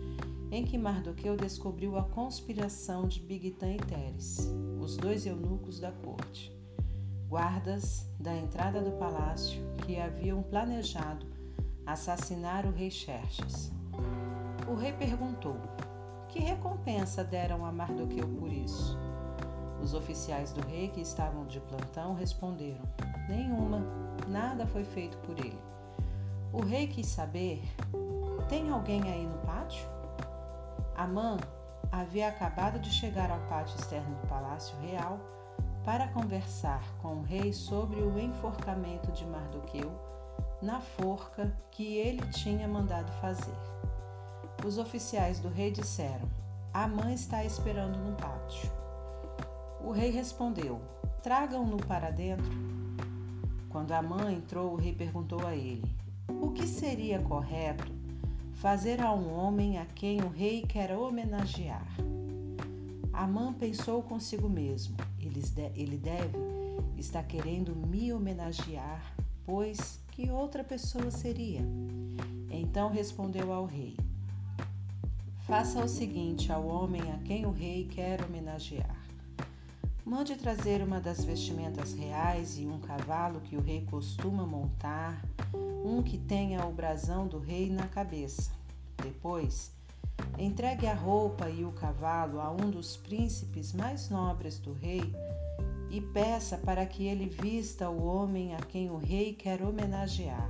em 0.51 0.63
que 0.63 0.77
Mardoqueu 0.77 1.35
descobriu 1.35 1.97
a 1.97 2.03
conspiração 2.03 3.07
de 3.07 3.19
Bigtan 3.19 3.73
e 3.73 3.79
Teres, 3.79 4.53
os 4.79 4.95
dois 4.95 5.25
eunucos 5.25 5.79
da 5.79 5.91
corte, 5.91 6.55
guardas 7.27 8.07
da 8.19 8.35
entrada 8.37 8.79
do 8.79 8.91
palácio 8.91 9.59
que 9.83 9.99
haviam 9.99 10.43
planejado 10.43 11.25
assassinar 11.83 12.67
o 12.67 12.71
rei 12.71 12.91
Xerxes. 12.91 13.71
O 14.69 14.75
rei 14.75 14.93
perguntou: 14.93 15.57
Que 16.29 16.39
recompensa 16.39 17.23
deram 17.23 17.65
a 17.65 17.71
Mardoqueu 17.71 18.27
por 18.27 18.53
isso? 18.53 18.95
Os 19.81 19.93
oficiais 19.93 20.51
do 20.51 20.61
rei 20.67 20.89
que 20.89 21.01
estavam 21.01 21.45
de 21.45 21.59
plantão 21.59 22.13
responderam: 22.13 22.83
Nenhuma, 23.27 23.83
nada 24.27 24.65
foi 24.67 24.83
feito 24.83 25.17
por 25.19 25.37
ele. 25.39 25.59
O 26.53 26.61
rei 26.61 26.87
quis 26.87 27.07
saber: 27.07 27.63
Tem 28.47 28.69
alguém 28.69 29.01
aí 29.03 29.25
no 29.25 29.37
pátio? 29.39 29.85
Amã 30.95 31.37
havia 31.91 32.27
acabado 32.27 32.79
de 32.79 32.91
chegar 32.91 33.31
ao 33.31 33.39
pátio 33.47 33.75
externo 33.79 34.15
do 34.15 34.27
palácio 34.27 34.77
real 34.79 35.19
para 35.83 36.07
conversar 36.09 36.83
com 37.01 37.15
o 37.15 37.23
rei 37.23 37.51
sobre 37.51 38.01
o 38.01 38.19
enforcamento 38.19 39.11
de 39.11 39.25
Mardoqueu 39.25 39.91
na 40.61 40.79
forca 40.79 41.51
que 41.71 41.97
ele 41.97 42.21
tinha 42.27 42.67
mandado 42.67 43.11
fazer. 43.13 43.57
Os 44.63 44.77
oficiais 44.77 45.39
do 45.39 45.49
rei 45.49 45.71
disseram: 45.71 46.29
Amã 46.71 47.11
está 47.11 47.43
esperando 47.43 47.97
no 47.97 48.15
pátio. 48.15 48.80
O 49.83 49.91
rei 49.91 50.11
respondeu: 50.11 50.79
Tragam-no 51.23 51.77
para 51.77 52.11
dentro. 52.11 52.51
Quando 53.69 53.91
Amã 53.93 54.31
entrou, 54.31 54.73
o 54.73 54.75
rei 54.75 54.93
perguntou 54.93 55.45
a 55.45 55.55
ele: 55.55 55.83
O 56.27 56.51
que 56.51 56.67
seria 56.67 57.19
correto 57.19 57.91
fazer 58.53 59.01
a 59.01 59.11
um 59.11 59.33
homem 59.33 59.77
a 59.79 59.85
quem 59.85 60.21
o 60.21 60.29
rei 60.29 60.61
quer 60.61 60.95
homenagear? 60.95 61.87
Amã 63.11 63.53
pensou 63.53 64.03
consigo 64.03 64.49
mesmo: 64.49 64.95
ele 65.75 65.97
deve 65.97 66.37
estar 66.97 67.23
querendo 67.23 67.75
me 67.75 68.13
homenagear, 68.13 69.15
pois 69.45 69.99
que 70.11 70.29
outra 70.29 70.63
pessoa 70.63 71.09
seria? 71.09 71.61
Então 72.49 72.89
respondeu 72.89 73.51
ao 73.51 73.65
rei: 73.65 73.97
Faça 75.47 75.83
o 75.83 75.87
seguinte 75.87 76.51
ao 76.51 76.65
homem 76.65 77.01
a 77.11 77.17
quem 77.19 77.45
o 77.45 77.51
rei 77.51 77.85
quer 77.85 78.23
homenagear. 78.23 79.00
Mande 80.03 80.35
trazer 80.35 80.81
uma 80.81 80.99
das 80.99 81.23
vestimentas 81.23 81.93
reais 81.93 82.57
e 82.57 82.65
um 82.65 82.79
cavalo 82.79 83.39
que 83.41 83.55
o 83.55 83.61
rei 83.61 83.85
costuma 83.85 84.45
montar, 84.47 85.21
um 85.85 86.01
que 86.01 86.17
tenha 86.17 86.65
o 86.65 86.71
brasão 86.71 87.27
do 87.27 87.37
rei 87.37 87.69
na 87.69 87.87
cabeça. 87.87 88.51
Depois, 89.01 89.71
entregue 90.39 90.87
a 90.87 90.93
roupa 90.93 91.49
e 91.49 91.63
o 91.63 91.71
cavalo 91.71 92.41
a 92.41 92.49
um 92.51 92.71
dos 92.71 92.97
príncipes 92.97 93.73
mais 93.73 94.09
nobres 94.09 94.57
do 94.57 94.73
rei 94.73 95.13
e 95.89 96.01
peça 96.01 96.57
para 96.57 96.85
que 96.85 97.05
ele 97.05 97.29
vista 97.29 97.89
o 97.89 98.03
homem 98.03 98.55
a 98.55 98.59
quem 98.59 98.89
o 98.89 98.97
rei 98.97 99.33
quer 99.33 99.61
homenagear 99.61 100.49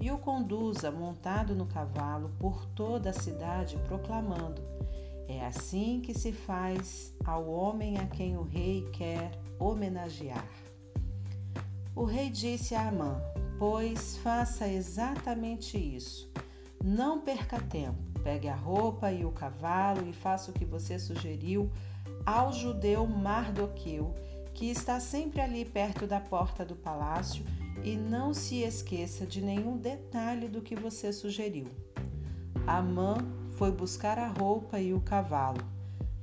e 0.00 0.10
o 0.10 0.18
conduza 0.18 0.90
montado 0.90 1.54
no 1.54 1.66
cavalo 1.66 2.30
por 2.38 2.64
toda 2.66 3.10
a 3.10 3.12
cidade, 3.12 3.78
proclamando: 3.86 4.62
é 5.28 5.44
assim 5.44 6.00
que 6.00 6.14
se 6.14 6.32
faz 6.32 7.14
ao 7.22 7.46
homem 7.46 7.98
a 7.98 8.06
quem 8.06 8.38
o 8.38 8.42
rei 8.42 8.88
quer 8.92 9.30
homenagear. 9.58 10.48
O 11.94 12.04
rei 12.04 12.30
disse 12.30 12.74
a 12.74 12.88
Amã: 12.88 13.20
Pois 13.58 14.16
faça 14.18 14.66
exatamente 14.66 15.76
isso. 15.76 16.32
Não 16.82 17.20
perca 17.20 17.60
tempo. 17.60 17.98
Pegue 18.24 18.48
a 18.48 18.54
roupa 18.54 19.12
e 19.12 19.24
o 19.24 19.30
cavalo 19.30 20.08
e 20.08 20.12
faça 20.12 20.50
o 20.50 20.54
que 20.54 20.64
você 20.64 20.98
sugeriu 20.98 21.70
ao 22.24 22.52
judeu 22.52 23.06
Mardoqueu, 23.06 24.14
que 24.54 24.70
está 24.70 24.98
sempre 24.98 25.40
ali 25.40 25.64
perto 25.64 26.06
da 26.06 26.20
porta 26.20 26.64
do 26.64 26.74
palácio, 26.74 27.44
e 27.84 27.96
não 27.96 28.34
se 28.34 28.62
esqueça 28.62 29.26
de 29.26 29.40
nenhum 29.40 29.76
detalhe 29.76 30.48
do 30.48 30.60
que 30.60 30.74
você 30.74 31.12
sugeriu. 31.12 31.68
Amã 32.66 33.16
foi 33.58 33.72
buscar 33.72 34.20
a 34.20 34.28
roupa 34.28 34.78
e 34.78 34.94
o 34.94 35.00
cavalo. 35.00 35.60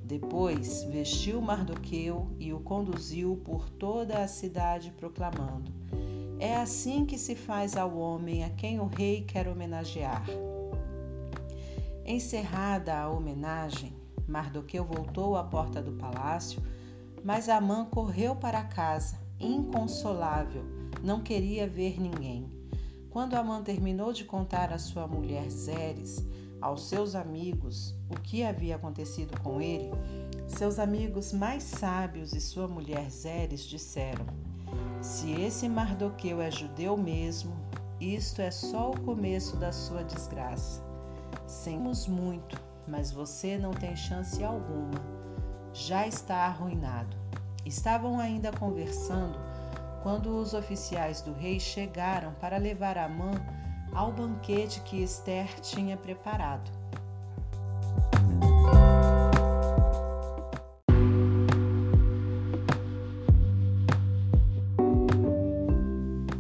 Depois 0.02 0.84
vestiu 0.84 1.42
Mardoqueu 1.42 2.32
e 2.40 2.54
o 2.54 2.62
conduziu 2.62 3.42
por 3.44 3.70
toda 3.70 4.24
a 4.24 4.28
cidade, 4.28 4.94
proclamando: 4.96 5.70
É 6.40 6.56
assim 6.56 7.06
que 7.06 7.18
se 7.18 7.36
faz 7.36 7.76
ao 7.76 7.98
homem 7.98 8.46
a 8.46 8.50
quem 8.52 8.80
o 8.80 8.86
rei 8.86 9.24
quer 9.24 9.50
homenagear. 9.50 10.26
Encerrada 12.06 12.96
a 12.96 13.10
homenagem, 13.10 13.92
Mardoqueu 14.26 14.86
voltou 14.86 15.36
à 15.36 15.44
porta 15.44 15.82
do 15.82 15.92
palácio, 15.92 16.64
mas 17.22 17.50
Amã 17.50 17.84
correu 17.84 18.34
para 18.38 18.64
casa, 18.64 19.20
inconsolável, 19.42 20.64
não 21.04 21.20
queria 21.20 21.68
ver 21.68 22.00
ninguém. 22.00 22.50
Quando 23.10 23.34
Amã 23.34 23.62
terminou 23.62 24.14
de 24.14 24.24
contar 24.24 24.72
à 24.72 24.78
sua 24.78 25.06
mulher 25.06 25.50
Zeres 25.50 26.26
aos 26.66 26.90
seus 26.90 27.14
amigos 27.14 27.94
o 28.10 28.20
que 28.20 28.44
havia 28.44 28.76
acontecido 28.76 29.40
com 29.42 29.62
ele, 29.62 29.92
seus 30.48 30.80
amigos 30.80 31.32
mais 31.32 31.62
sábios 31.62 32.34
e 32.34 32.42
sua 32.42 32.68
mulher 32.68 33.08
Zeres 33.12 33.66
disseram: 33.66 34.26
Se 35.00 35.32
esse 35.32 35.70
Mardoqueu 35.70 36.42
é 36.42 36.50
judeu 36.50 36.98
mesmo, 36.98 37.56
isto 38.02 38.42
é 38.42 38.50
só 38.50 38.90
o 38.90 39.00
começo 39.02 39.56
da 39.58 39.72
sua 39.72 40.04
desgraça. 40.04 40.84
Semos 41.46 42.08
muito, 42.08 42.60
mas 42.88 43.12
você 43.12 43.60
não 43.60 43.72
tem 43.72 43.96
chance 43.96 44.44
alguma. 44.44 45.00
Já 45.72 46.08
está 46.08 46.48
arruinado. 46.48 47.16
Estavam 47.64 48.20
ainda 48.20 48.52
conversando 48.52 49.38
quando 50.02 50.36
os 50.36 50.56
oficiais 50.56 51.22
do 51.22 51.32
rei 51.32 51.60
chegaram 51.60 52.34
para 52.42 52.58
levar 52.58 52.98
a 52.98 53.08
mão 53.08 53.34
ao 53.96 54.12
banquete 54.12 54.82
que 54.82 55.02
Esther 55.02 55.60
tinha 55.62 55.96
preparado. 55.96 56.70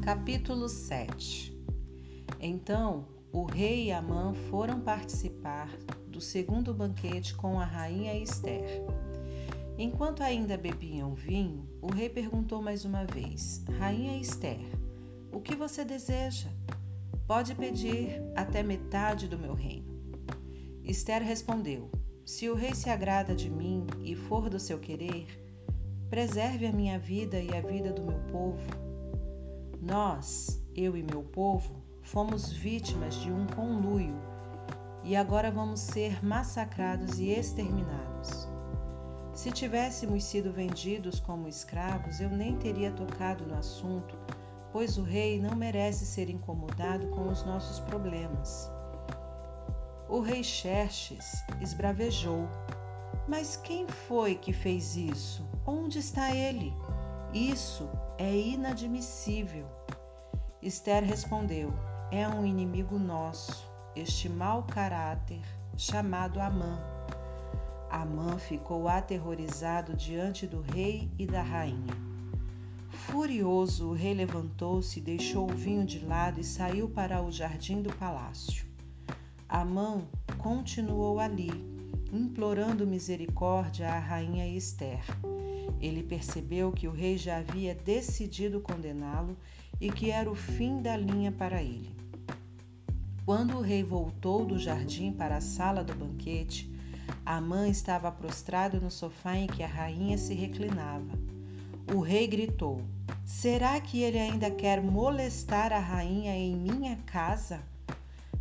Capítulo 0.03 0.67
7 0.67 1.57
Então 2.41 3.07
o 3.31 3.45
rei 3.45 3.85
e 3.85 3.91
Amã 3.91 4.33
foram 4.49 4.81
participar 4.81 5.69
do 6.07 6.19
segundo 6.19 6.73
banquete 6.73 7.35
com 7.35 7.59
a 7.59 7.65
rainha 7.65 8.17
Esther. 8.17 8.83
Enquanto 9.77 10.23
ainda 10.23 10.57
bebiam 10.57 11.13
vinho, 11.13 11.67
o 11.81 11.91
rei 11.91 12.09
perguntou 12.09 12.61
mais 12.61 12.85
uma 12.85 13.05
vez: 13.05 13.63
Rainha 13.77 14.17
Esther, 14.17 14.59
o 15.31 15.41
que 15.41 15.55
você 15.55 15.83
deseja? 15.83 16.49
Pode 17.27 17.55
pedir 17.55 18.21
até 18.35 18.61
metade 18.61 19.27
do 19.27 19.39
meu 19.39 19.55
reino. 19.55 19.99
Esther 20.83 21.23
respondeu: 21.23 21.89
Se 22.23 22.47
o 22.47 22.53
rei 22.53 22.75
se 22.75 22.87
agrada 22.87 23.33
de 23.33 23.49
mim 23.49 23.87
e 24.03 24.15
for 24.15 24.47
do 24.47 24.59
seu 24.59 24.77
querer, 24.77 25.25
preserve 26.07 26.67
a 26.67 26.71
minha 26.71 26.99
vida 26.99 27.39
e 27.39 27.51
a 27.55 27.61
vida 27.61 27.91
do 27.91 28.03
meu 28.03 28.19
povo. 28.31 28.69
Nós, 29.81 30.63
eu 30.75 30.95
e 30.95 31.01
meu 31.01 31.23
povo, 31.23 31.83
fomos 32.03 32.51
vítimas 32.51 33.15
de 33.15 33.31
um 33.31 33.47
conluio 33.47 34.15
e 35.03 35.15
agora 35.15 35.49
vamos 35.49 35.79
ser 35.79 36.23
massacrados 36.23 37.17
e 37.17 37.31
exterminados. 37.31 38.47
Se 39.33 39.51
tivéssemos 39.51 40.23
sido 40.23 40.53
vendidos 40.53 41.19
como 41.19 41.47
escravos, 41.47 42.21
eu 42.21 42.29
nem 42.29 42.55
teria 42.57 42.91
tocado 42.91 43.47
no 43.47 43.55
assunto 43.55 44.15
pois 44.75 44.97
o 44.97 45.03
rei 45.03 45.39
não 45.39 45.55
merece 45.55 46.05
ser 46.05 46.29
incomodado 46.29 47.07
com 47.07 47.29
os 47.29 47.45
nossos 47.45 47.79
problemas. 47.79 48.69
O 50.09 50.19
rei 50.19 50.43
Xerxes 50.43 51.41
esbravejou. 51.61 52.45
Mas 53.25 53.55
quem 53.55 53.87
foi 53.87 54.35
que 54.35 54.51
fez 54.51 54.97
isso? 54.97 55.47
Onde 55.65 55.99
está 55.99 56.35
ele? 56.35 56.73
Isso 57.33 57.89
é 58.17 58.35
inadmissível. 58.35 59.65
Esther 60.61 61.05
respondeu: 61.05 61.73
É 62.11 62.27
um 62.27 62.45
inimigo 62.45 62.99
nosso, 62.99 63.71
este 63.95 64.27
mau 64.27 64.63
caráter 64.63 65.39
chamado 65.77 66.41
Amã. 66.41 66.77
Amã 67.89 68.37
ficou 68.37 68.89
aterrorizado 68.89 69.93
diante 69.93 70.45
do 70.45 70.59
rei 70.59 71.09
e 71.17 71.25
da 71.25 71.41
rainha. 71.41 72.04
Furioso, 73.05 73.89
o 73.89 73.93
rei 73.93 74.15
levantou-se, 74.15 74.99
deixou 74.99 75.49
o 75.49 75.55
vinho 75.55 75.85
de 75.85 75.99
lado 75.99 76.39
e 76.41 76.43
saiu 76.43 76.89
para 76.89 77.21
o 77.21 77.31
jardim 77.31 77.81
do 77.81 77.93
palácio. 77.93 78.65
Amã 79.47 80.01
continuou 80.39 81.19
ali, 81.19 81.51
implorando 82.11 82.85
misericórdia 82.85 83.89
à 83.89 83.99
rainha 83.99 84.47
Esther. 84.47 85.03
Ele 85.79 86.01
percebeu 86.01 86.71
que 86.71 86.87
o 86.87 86.91
rei 86.91 87.15
já 87.15 87.37
havia 87.37 87.75
decidido 87.75 88.59
condená-lo 88.59 89.37
e 89.79 89.91
que 89.91 90.09
era 90.09 90.29
o 90.29 90.35
fim 90.35 90.81
da 90.81 90.97
linha 90.97 91.31
para 91.31 91.61
ele. 91.61 91.95
Quando 93.23 93.57
o 93.57 93.61
rei 93.61 93.83
voltou 93.83 94.45
do 94.45 94.57
jardim 94.57 95.11
para 95.11 95.37
a 95.37 95.41
sala 95.41 95.83
do 95.83 95.93
banquete, 95.93 96.69
Amã 97.23 97.67
estava 97.69 98.11
prostrado 98.11 98.81
no 98.81 98.89
sofá 98.89 99.37
em 99.37 99.45
que 99.45 99.61
a 99.61 99.67
rainha 99.67 100.17
se 100.17 100.33
reclinava. 100.33 101.17
O 101.93 101.99
rei 101.99 102.25
gritou: 102.25 102.81
Será 103.25 103.81
que 103.81 104.03
ele 104.03 104.19
ainda 104.19 104.51
quer 104.51 104.79
molestar 104.83 105.73
a 105.73 105.79
rainha 105.79 106.37
em 106.37 106.55
minha 106.55 106.95
casa? 107.07 107.63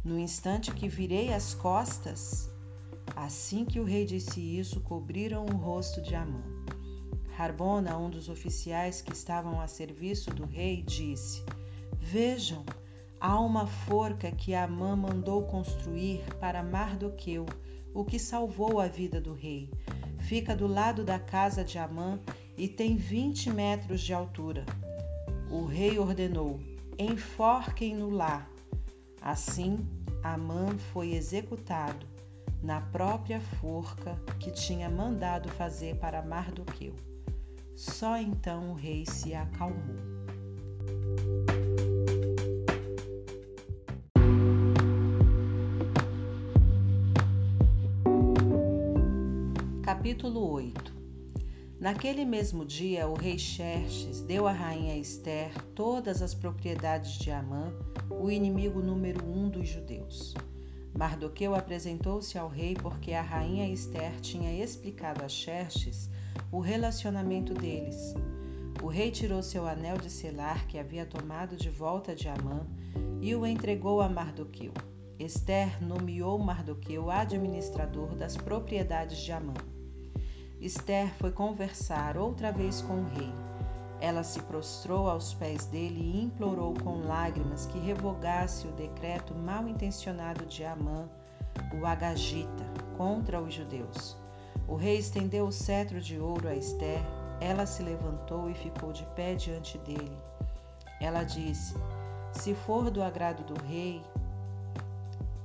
No 0.04 0.18
instante 0.18 0.74
que 0.74 0.86
virei 0.86 1.32
as 1.32 1.54
costas, 1.54 2.52
assim 3.16 3.64
que 3.64 3.80
o 3.80 3.84
rei 3.84 4.04
disse 4.04 4.40
isso, 4.40 4.82
cobriram 4.82 5.46
o 5.46 5.56
rosto 5.56 6.02
de 6.02 6.14
Amã. 6.14 6.42
Harbona, 7.38 7.96
um 7.96 8.10
dos 8.10 8.28
oficiais 8.28 9.00
que 9.00 9.14
estavam 9.14 9.58
a 9.58 9.66
serviço 9.66 10.30
do 10.30 10.44
rei, 10.44 10.82
disse: 10.82 11.42
Vejam, 11.98 12.62
há 13.18 13.40
uma 13.40 13.66
forca 13.66 14.30
que 14.30 14.54
Amã 14.54 14.94
mandou 14.94 15.44
construir 15.44 16.22
para 16.38 16.62
Mardoqueu, 16.62 17.46
o 17.94 18.04
que 18.04 18.18
salvou 18.18 18.78
a 18.78 18.86
vida 18.86 19.18
do 19.18 19.32
rei. 19.32 19.70
Fica 20.18 20.54
do 20.54 20.66
lado 20.66 21.02
da 21.02 21.18
casa 21.18 21.64
de 21.64 21.78
Amã 21.78 22.20
e 22.56 22.68
tem 22.68 22.96
20 22.96 23.50
metros 23.50 24.00
de 24.00 24.12
altura. 24.12 24.64
O 25.50 25.64
rei 25.64 25.98
ordenou: 25.98 26.60
enforquem-no 26.98 28.10
lá. 28.10 28.48
Assim, 29.20 29.86
Amã 30.22 30.76
foi 30.92 31.12
executado 31.12 32.06
na 32.62 32.80
própria 32.80 33.40
forca 33.40 34.18
que 34.38 34.50
tinha 34.50 34.88
mandado 34.88 35.48
fazer 35.50 35.96
para 35.96 36.22
Mardoqueu. 36.22 36.94
Só 37.76 38.16
então 38.16 38.70
o 38.70 38.74
rei 38.74 39.04
se 39.04 39.34
acalmou. 39.34 39.96
Capítulo 49.82 50.50
8 50.52 50.93
Naquele 51.84 52.24
mesmo 52.24 52.64
dia, 52.64 53.06
o 53.06 53.12
rei 53.12 53.38
Xerxes 53.38 54.22
deu 54.22 54.48
à 54.48 54.52
rainha 54.52 54.96
Esther 54.96 55.52
todas 55.74 56.22
as 56.22 56.32
propriedades 56.32 57.18
de 57.18 57.30
Amã, 57.30 57.74
o 58.08 58.30
inimigo 58.30 58.80
número 58.80 59.22
um 59.22 59.50
dos 59.50 59.68
judeus. 59.68 60.32
Mardoqueu 60.98 61.54
apresentou-se 61.54 62.38
ao 62.38 62.48
rei 62.48 62.72
porque 62.74 63.12
a 63.12 63.20
rainha 63.20 63.68
Esther 63.68 64.18
tinha 64.22 64.64
explicado 64.64 65.22
a 65.22 65.28
Xerxes 65.28 66.08
o 66.50 66.58
relacionamento 66.58 67.52
deles. 67.52 68.14
O 68.82 68.86
rei 68.86 69.10
tirou 69.10 69.42
seu 69.42 69.66
anel 69.66 69.98
de 69.98 70.08
selar 70.08 70.66
que 70.66 70.78
havia 70.78 71.04
tomado 71.04 71.54
de 71.54 71.68
volta 71.68 72.14
de 72.14 72.30
Amã 72.30 72.66
e 73.20 73.34
o 73.34 73.44
entregou 73.44 74.00
a 74.00 74.08
Mardoqueu. 74.08 74.72
Esther 75.18 75.84
nomeou 75.84 76.38
Mardoqueu 76.38 77.10
administrador 77.10 78.14
das 78.14 78.38
propriedades 78.38 79.18
de 79.18 79.32
Amã. 79.32 79.52
Esther 80.60 81.12
foi 81.14 81.30
conversar 81.30 82.16
outra 82.16 82.50
vez 82.50 82.80
com 82.80 82.94
o 82.94 83.04
rei. 83.04 83.32
Ela 84.00 84.22
se 84.22 84.40
prostrou 84.42 85.08
aos 85.08 85.34
pés 85.34 85.66
dele 85.66 86.00
e 86.00 86.24
implorou 86.24 86.74
com 86.74 87.06
lágrimas 87.06 87.66
que 87.66 87.78
revogasse 87.78 88.66
o 88.66 88.72
decreto 88.72 89.34
mal 89.34 89.66
intencionado 89.68 90.44
de 90.46 90.64
Amã, 90.64 91.08
o 91.80 91.86
Agagita, 91.86 92.64
contra 92.96 93.40
os 93.40 93.54
judeus. 93.54 94.16
O 94.66 94.76
rei 94.76 94.98
estendeu 94.98 95.46
o 95.46 95.52
cetro 95.52 96.00
de 96.00 96.18
ouro 96.18 96.48
a 96.48 96.54
Esther. 96.54 97.00
Ela 97.40 97.66
se 97.66 97.82
levantou 97.82 98.48
e 98.48 98.54
ficou 98.54 98.92
de 98.92 99.04
pé 99.14 99.34
diante 99.34 99.76
dele. 99.78 100.16
Ela 101.00 101.24
disse: 101.24 101.74
Se 102.32 102.54
for 102.54 102.90
do 102.90 103.02
agrado 103.02 103.42
do 103.44 103.60
rei 103.64 104.02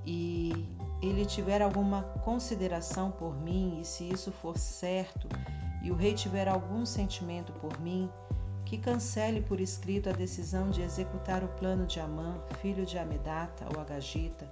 e 0.05 0.65
ele 1.01 1.25
tiver 1.25 1.61
alguma 1.61 2.03
consideração 2.23 3.11
por 3.11 3.35
mim, 3.41 3.79
e 3.81 3.85
se 3.85 4.09
isso 4.09 4.31
for 4.31 4.57
certo, 4.57 5.27
e 5.81 5.91
o 5.91 5.95
rei 5.95 6.13
tiver 6.13 6.47
algum 6.47 6.85
sentimento 6.85 7.51
por 7.53 7.79
mim, 7.79 8.09
que 8.65 8.77
cancele 8.77 9.41
por 9.41 9.59
escrito 9.59 10.09
a 10.09 10.13
decisão 10.13 10.69
de 10.69 10.81
executar 10.81 11.43
o 11.43 11.47
plano 11.47 11.85
de 11.85 11.99
Amã, 11.99 12.41
filho 12.61 12.85
de 12.85 12.97
Amedata, 12.97 13.65
ou 13.73 13.81
Agagita, 13.81 14.51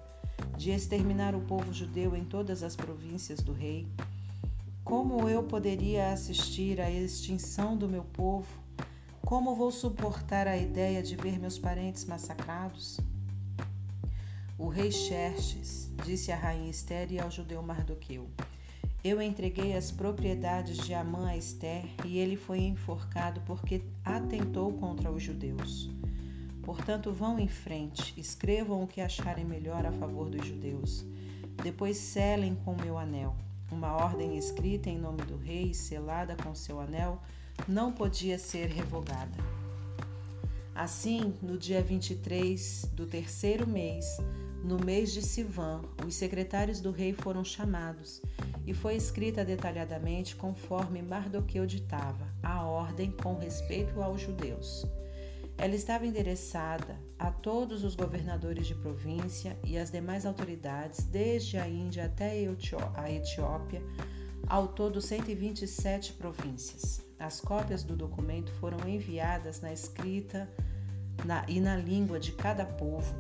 de 0.55 0.71
exterminar 0.71 1.35
o 1.35 1.41
povo 1.41 1.71
judeu 1.73 2.15
em 2.15 2.23
todas 2.23 2.63
as 2.63 2.75
províncias 2.75 3.41
do 3.41 3.53
rei 3.53 3.87
como 4.87 5.27
eu 5.27 5.43
poderia 5.43 6.13
assistir 6.13 6.79
à 6.79 6.89
extinção 6.89 7.75
do 7.75 7.89
meu 7.89 8.05
povo? 8.05 8.47
Como 9.25 9.53
vou 9.53 9.69
suportar 9.69 10.47
a 10.47 10.55
ideia 10.55 11.03
de 11.03 11.13
ver 11.17 11.37
meus 11.37 11.59
parentes 11.59 12.05
massacrados? 12.05 12.97
O 14.59 14.69
rei 14.69 14.91
Xerxes 14.91 15.87
disse 16.03 16.31
à 16.31 16.35
rainha 16.35 16.71
Esther 16.71 17.11
e 17.11 17.19
ao 17.19 17.29
judeu 17.29 17.61
Mardoqueu: 17.61 18.27
Eu 19.03 19.21
entreguei 19.21 19.75
as 19.75 19.91
propriedades 19.91 20.79
de 20.79 20.95
Amã 20.95 21.27
a 21.27 21.37
Esther 21.37 21.85
e 22.03 22.17
ele 22.17 22.35
foi 22.35 22.61
enforcado 22.61 23.39
porque 23.41 23.83
atentou 24.03 24.73
contra 24.73 25.11
os 25.11 25.21
judeus. 25.21 25.91
Portanto, 26.63 27.13
vão 27.13 27.39
em 27.39 27.47
frente, 27.47 28.19
escrevam 28.19 28.81
o 28.81 28.87
que 28.87 28.99
acharem 28.99 29.45
melhor 29.45 29.85
a 29.85 29.91
favor 29.91 30.27
dos 30.27 30.47
judeus. 30.47 31.05
Depois 31.63 31.97
selem 31.97 32.55
com 32.55 32.75
meu 32.75 32.97
anel. 32.97 33.35
Uma 33.71 33.93
ordem 33.93 34.39
escrita 34.39 34.89
em 34.89 34.97
nome 34.97 35.21
do 35.21 35.37
rei, 35.37 35.71
selada 35.71 36.35
com 36.35 36.55
seu 36.55 36.79
anel, 36.79 37.21
não 37.67 37.91
podia 37.91 38.39
ser 38.39 38.69
revogada. 38.69 39.37
Assim, 40.73 41.35
no 41.43 41.57
dia 41.57 41.81
23 41.81 42.89
do 42.93 43.05
terceiro 43.05 43.67
mês, 43.67 44.17
no 44.63 44.77
mês 44.83 45.11
de 45.11 45.21
Sivan, 45.21 45.81
os 46.05 46.15
secretários 46.15 46.81
do 46.81 46.91
rei 46.91 47.13
foram 47.13 47.43
chamados 47.43 48.21
e 48.65 48.73
foi 48.73 48.95
escrita 48.95 49.45
detalhadamente, 49.45 50.35
conforme 50.35 51.01
Mardoqueu 51.01 51.65
ditava, 51.65 52.27
a 52.43 52.63
ordem 52.63 53.11
com 53.11 53.35
respeito 53.35 54.01
aos 54.01 54.21
judeus. 54.21 54.85
Ela 55.57 55.73
estava 55.73 56.05
endereçada 56.05 56.99
a 57.17 57.31
todos 57.31 57.83
os 57.83 57.95
governadores 57.95 58.67
de 58.67 58.75
província 58.75 59.57
e 59.63 59.77
as 59.77 59.89
demais 59.89 60.25
autoridades, 60.25 61.03
desde 61.05 61.57
a 61.57 61.67
Índia 61.67 62.05
até 62.05 62.31
a 62.95 63.11
Etiópia, 63.11 63.81
ao 64.47 64.67
todo 64.67 65.01
127 65.01 66.13
províncias. 66.13 67.01
As 67.19 67.41
cópias 67.41 67.83
do 67.83 67.95
documento 67.95 68.51
foram 68.53 68.87
enviadas 68.87 69.59
na 69.61 69.73
escrita 69.73 70.47
na, 71.25 71.43
e 71.47 71.59
na 71.59 71.75
língua 71.75 72.19
de 72.19 72.31
cada 72.33 72.65
povo, 72.65 73.15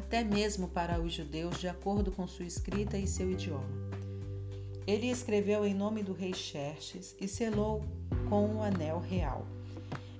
até 0.00 0.24
mesmo 0.24 0.66
para 0.66 1.00
os 1.00 1.12
judeus, 1.12 1.60
de 1.60 1.68
acordo 1.68 2.10
com 2.10 2.26
sua 2.26 2.44
escrita 2.44 2.98
e 2.98 3.06
seu 3.06 3.30
idioma. 3.30 3.68
Ele 4.86 5.08
escreveu 5.08 5.64
em 5.64 5.72
nome 5.72 6.02
do 6.02 6.12
rei 6.12 6.34
Xerxes 6.34 7.14
e 7.20 7.28
selou 7.28 7.84
com 8.28 8.44
o 8.46 8.56
um 8.56 8.62
anel 8.62 8.98
real 8.98 9.46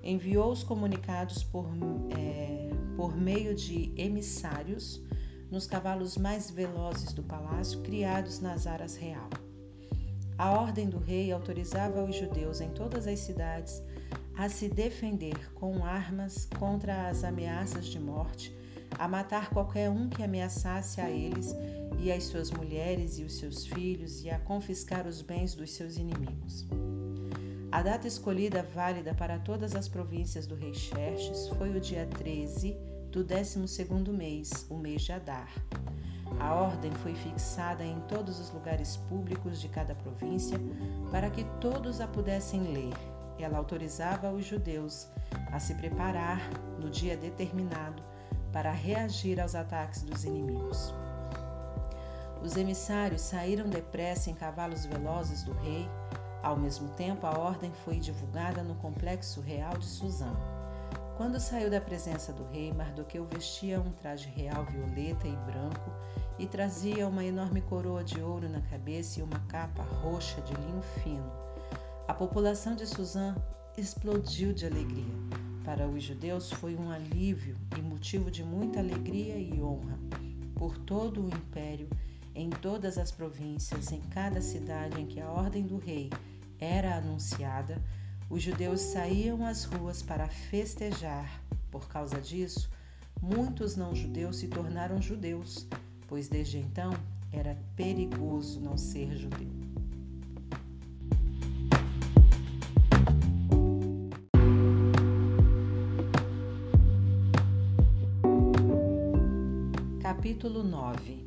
enviou 0.02 0.50
os 0.50 0.62
comunicados 0.62 1.42
por, 1.44 1.66
é, 2.18 2.70
por 2.96 3.16
meio 3.16 3.54
de 3.54 3.92
emissários 3.96 5.00
nos 5.50 5.66
cavalos 5.66 6.16
mais 6.16 6.50
velozes 6.50 7.12
do 7.12 7.22
palácio, 7.22 7.80
criados 7.80 8.40
nas 8.40 8.66
aras 8.66 8.96
real. 8.96 9.28
A 10.38 10.52
ordem 10.52 10.88
do 10.88 10.98
rei 10.98 11.30
autorizava 11.32 12.02
os 12.02 12.16
judeus 12.16 12.60
em 12.60 12.70
todas 12.70 13.06
as 13.06 13.18
cidades 13.18 13.82
a 14.36 14.48
se 14.48 14.68
defender 14.68 15.52
com 15.54 15.84
armas 15.84 16.46
contra 16.58 17.08
as 17.08 17.24
ameaças 17.24 17.86
de 17.86 17.98
morte, 17.98 18.56
a 19.00 19.08
matar 19.08 19.48
qualquer 19.48 19.88
um 19.88 20.10
que 20.10 20.22
ameaçasse 20.22 21.00
a 21.00 21.08
eles 21.10 21.56
e 21.98 22.12
as 22.12 22.24
suas 22.24 22.50
mulheres 22.50 23.18
e 23.18 23.24
os 23.24 23.38
seus 23.38 23.64
filhos 23.66 24.22
e 24.22 24.28
a 24.28 24.38
confiscar 24.38 25.06
os 25.06 25.22
bens 25.22 25.54
dos 25.54 25.70
seus 25.70 25.96
inimigos. 25.96 26.66
A 27.72 27.80
data 27.80 28.06
escolhida 28.06 28.62
válida 28.62 29.14
para 29.14 29.38
todas 29.38 29.74
as 29.74 29.88
províncias 29.88 30.46
do 30.46 30.54
rei 30.54 30.74
Xerxes 30.74 31.48
foi 31.56 31.74
o 31.74 31.80
dia 31.80 32.06
13 32.18 32.76
do 33.10 33.24
12º 33.24 34.12
mês, 34.12 34.66
o 34.68 34.76
mês 34.76 35.00
de 35.00 35.12
Adar. 35.12 35.50
A 36.38 36.52
ordem 36.52 36.92
foi 36.92 37.14
fixada 37.14 37.82
em 37.82 37.98
todos 38.00 38.38
os 38.38 38.50
lugares 38.50 38.98
públicos 39.08 39.62
de 39.62 39.68
cada 39.70 39.94
província 39.94 40.58
para 41.10 41.30
que 41.30 41.44
todos 41.58 42.02
a 42.02 42.06
pudessem 42.06 42.74
ler. 42.74 42.92
Ela 43.38 43.56
autorizava 43.56 44.30
os 44.30 44.44
judeus 44.44 45.08
a 45.50 45.58
se 45.58 45.74
preparar 45.76 46.50
no 46.78 46.90
dia 46.90 47.16
determinado 47.16 48.09
para 48.52 48.70
reagir 48.70 49.40
aos 49.40 49.54
ataques 49.54 50.02
dos 50.02 50.24
inimigos. 50.24 50.94
Os 52.42 52.56
emissários 52.56 53.20
saíram 53.20 53.68
depressa 53.68 54.30
em 54.30 54.34
cavalos 54.34 54.86
velozes 54.86 55.42
do 55.42 55.52
rei 55.52 55.88
ao 56.42 56.56
mesmo 56.56 56.88
tempo, 56.90 57.26
a 57.26 57.38
ordem 57.38 57.70
foi 57.84 57.98
divulgada 57.98 58.62
no 58.62 58.74
complexo 58.76 59.40
real 59.42 59.76
de 59.76 59.84
Suzã. 59.84 60.32
Quando 61.16 61.38
saiu 61.38 61.70
da 61.70 61.80
presença 61.82 62.32
do 62.32 62.44
rei, 62.44 62.72
Mardoqueu 62.72 63.26
vestia 63.26 63.78
um 63.78 63.92
traje 63.92 64.30
real 64.30 64.64
violeta 64.64 65.28
e 65.28 65.36
branco 65.36 65.92
e 66.38 66.46
trazia 66.46 67.06
uma 67.06 67.22
enorme 67.22 67.60
coroa 67.60 68.02
de 68.02 68.22
ouro 68.22 68.48
na 68.48 68.62
cabeça 68.62 69.20
e 69.20 69.22
uma 69.22 69.38
capa 69.40 69.82
roxa 69.82 70.40
de 70.40 70.54
linho 70.54 70.80
fino. 71.02 71.30
A 72.08 72.14
população 72.14 72.74
de 72.74 72.86
Suzã 72.86 73.36
explodiu 73.76 74.54
de 74.54 74.64
alegria. 74.64 75.49
Para 75.70 75.86
os 75.86 76.02
judeus 76.02 76.50
foi 76.50 76.74
um 76.74 76.90
alívio 76.90 77.56
e 77.78 77.80
motivo 77.80 78.28
de 78.28 78.42
muita 78.42 78.80
alegria 78.80 79.38
e 79.38 79.62
honra. 79.62 79.96
Por 80.56 80.76
todo 80.78 81.24
o 81.24 81.28
império, 81.28 81.88
Em 82.34 82.50
todas 82.50 82.98
as 82.98 83.12
províncias, 83.12 83.92
em 83.92 84.00
cada 84.00 84.40
cidade 84.40 85.00
em 85.00 85.06
que 85.06 85.20
a 85.20 85.30
ordem 85.30 85.64
do 85.64 85.78
rei 85.78 86.10
era 86.58 86.96
anunciada, 86.96 87.80
os 88.28 88.42
judeus 88.42 88.80
saíam 88.80 89.46
às 89.46 89.62
ruas 89.62 90.02
para 90.02 90.26
festejar. 90.28 91.40
Por 91.70 91.86
causa 91.86 92.20
disso, 92.20 92.68
muitos 93.22 93.76
não-judeus 93.76 94.38
se 94.38 94.48
tornaram 94.48 95.00
judeus, 95.00 95.68
pois 96.08 96.28
desde 96.28 96.58
então 96.58 96.92
era 97.32 97.56
perigoso 97.76 98.60
não 98.60 98.76
ser 98.76 99.16
judeu. 99.16 99.69
Capítulo 110.30 110.62
9 110.62 111.26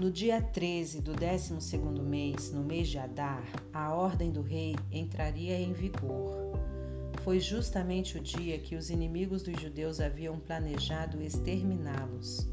No 0.00 0.10
dia 0.10 0.42
13 0.42 1.00
do 1.00 1.12
12 1.14 1.78
mês, 2.02 2.50
no 2.50 2.60
mês 2.60 2.88
de 2.88 2.98
Adar, 2.98 3.44
a 3.72 3.94
ordem 3.94 4.32
do 4.32 4.42
rei 4.42 4.74
entraria 4.90 5.56
em 5.56 5.72
vigor. 5.72 6.58
Foi 7.22 7.38
justamente 7.38 8.18
o 8.18 8.20
dia 8.20 8.58
que 8.58 8.74
os 8.74 8.90
inimigos 8.90 9.44
dos 9.44 9.60
judeus 9.60 10.00
haviam 10.00 10.40
planejado 10.40 11.22
exterminá-los. 11.22 12.48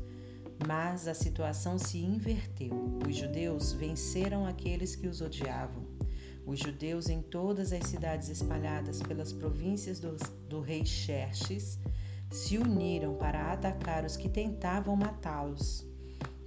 Mas 0.67 1.07
a 1.07 1.15
situação 1.15 1.79
se 1.79 1.97
inverteu. 1.97 2.99
Os 3.09 3.15
judeus 3.15 3.71
venceram 3.71 4.45
aqueles 4.45 4.95
que 4.95 5.07
os 5.07 5.21
odiavam. 5.21 5.83
Os 6.45 6.59
judeus 6.59 7.09
em 7.09 7.19
todas 7.19 7.73
as 7.73 7.83
cidades 7.87 8.29
espalhadas 8.29 9.01
pelas 9.01 9.33
províncias 9.33 9.99
do, 9.99 10.17
do 10.47 10.61
rei 10.61 10.85
Xerxes 10.85 11.79
se 12.29 12.57
uniram 12.57 13.15
para 13.15 13.51
atacar 13.51 14.03
os 14.03 14.17
que 14.17 14.29
tentavam 14.29 14.95
matá-los. 14.95 15.85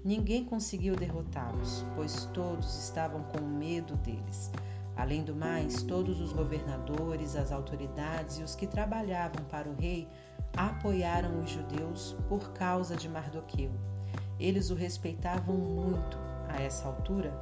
Ninguém 0.04 0.44
conseguiu 0.44 0.96
derrotá-los, 0.96 1.84
pois 1.94 2.24
todos 2.26 2.84
estavam 2.84 3.22
com 3.24 3.40
medo 3.40 3.96
deles. 3.96 4.50
Além 4.96 5.22
do 5.22 5.34
mais, 5.34 5.82
todos 5.82 6.20
os 6.20 6.32
governadores, 6.32 7.36
as 7.36 7.52
autoridades 7.52 8.38
e 8.38 8.42
os 8.42 8.54
que 8.54 8.66
trabalhavam 8.66 9.44
para 9.44 9.68
o 9.68 9.74
rei 9.74 10.08
apoiaram 10.56 11.42
os 11.42 11.50
judeus 11.50 12.16
por 12.28 12.52
causa 12.52 12.96
de 12.96 13.08
Mardoqueu. 13.08 13.70
Eles 14.38 14.70
o 14.70 14.74
respeitavam 14.74 15.56
muito. 15.56 16.18
A 16.48 16.60
essa 16.60 16.88
altura, 16.88 17.32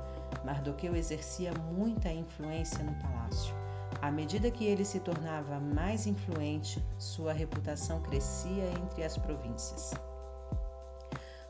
Mardoqueu 0.44 0.94
exercia 0.94 1.52
muita 1.72 2.12
influência 2.12 2.84
no 2.84 2.94
palácio. 2.96 3.54
À 4.00 4.10
medida 4.12 4.50
que 4.50 4.64
ele 4.64 4.84
se 4.84 5.00
tornava 5.00 5.58
mais 5.58 6.06
influente, 6.06 6.82
sua 6.98 7.32
reputação 7.32 8.00
crescia 8.00 8.70
entre 8.82 9.02
as 9.02 9.18
províncias. 9.18 9.92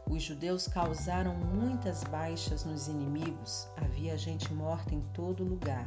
Os 0.09 0.23
judeus 0.23 0.67
causaram 0.67 1.35
muitas 1.35 2.03
baixas 2.05 2.65
nos 2.65 2.89
inimigos, 2.89 3.69
havia 3.77 4.17
gente 4.17 4.53
morta 4.55 4.95
em 4.95 5.03
todo 5.13 5.45
lugar. 5.45 5.87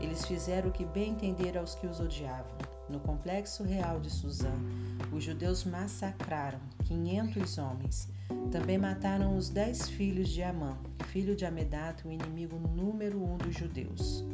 Eles 0.00 0.26
fizeram 0.26 0.70
o 0.70 0.72
que 0.72 0.84
bem 0.84 1.12
entenderam 1.12 1.60
aos 1.60 1.76
que 1.76 1.86
os 1.86 2.00
odiavam. 2.00 2.50
No 2.88 2.98
complexo 2.98 3.62
real 3.62 4.00
de 4.00 4.10
Suzã, 4.10 4.52
os 5.12 5.22
judeus 5.22 5.64
massacraram 5.64 6.58
500 6.84 7.58
homens. 7.58 8.08
Também 8.50 8.78
mataram 8.78 9.36
os 9.36 9.48
dez 9.48 9.88
filhos 9.88 10.28
de 10.28 10.42
Amã, 10.42 10.76
filho 11.06 11.36
de 11.36 11.46
Amedato, 11.46 12.08
o 12.08 12.12
inimigo 12.12 12.58
número 12.58 13.22
um 13.22 13.36
dos 13.38 13.54
judeus. 13.54 14.24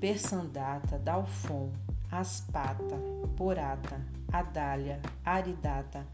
Persandata, 0.00 0.98
Dalfon, 0.98 1.70
Aspata, 2.10 2.96
Porata, 3.36 4.00
Adália, 4.32 4.98
Aridata, 5.22 6.06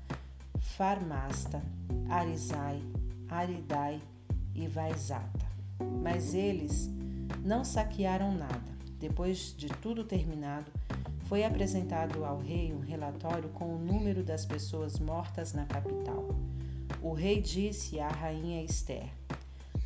Farmasta, 0.58 1.62
Arizai, 2.08 2.82
Aridai 3.30 4.02
e 4.56 4.66
Vaizata. 4.66 5.46
Mas 6.02 6.34
eles 6.34 6.90
não 7.44 7.64
saquearam 7.64 8.34
nada. 8.34 8.76
Depois 8.98 9.54
de 9.56 9.68
tudo 9.68 10.02
terminado, 10.02 10.72
foi 11.26 11.44
apresentado 11.44 12.24
ao 12.24 12.38
rei 12.38 12.72
um 12.72 12.80
relatório 12.80 13.50
com 13.50 13.72
o 13.72 13.78
número 13.78 14.24
das 14.24 14.44
pessoas 14.44 14.98
mortas 14.98 15.52
na 15.52 15.64
capital. 15.64 16.28
O 17.00 17.12
rei 17.12 17.40
disse 17.40 18.00
à 18.00 18.08
rainha 18.08 18.64
Esther: 18.64 19.08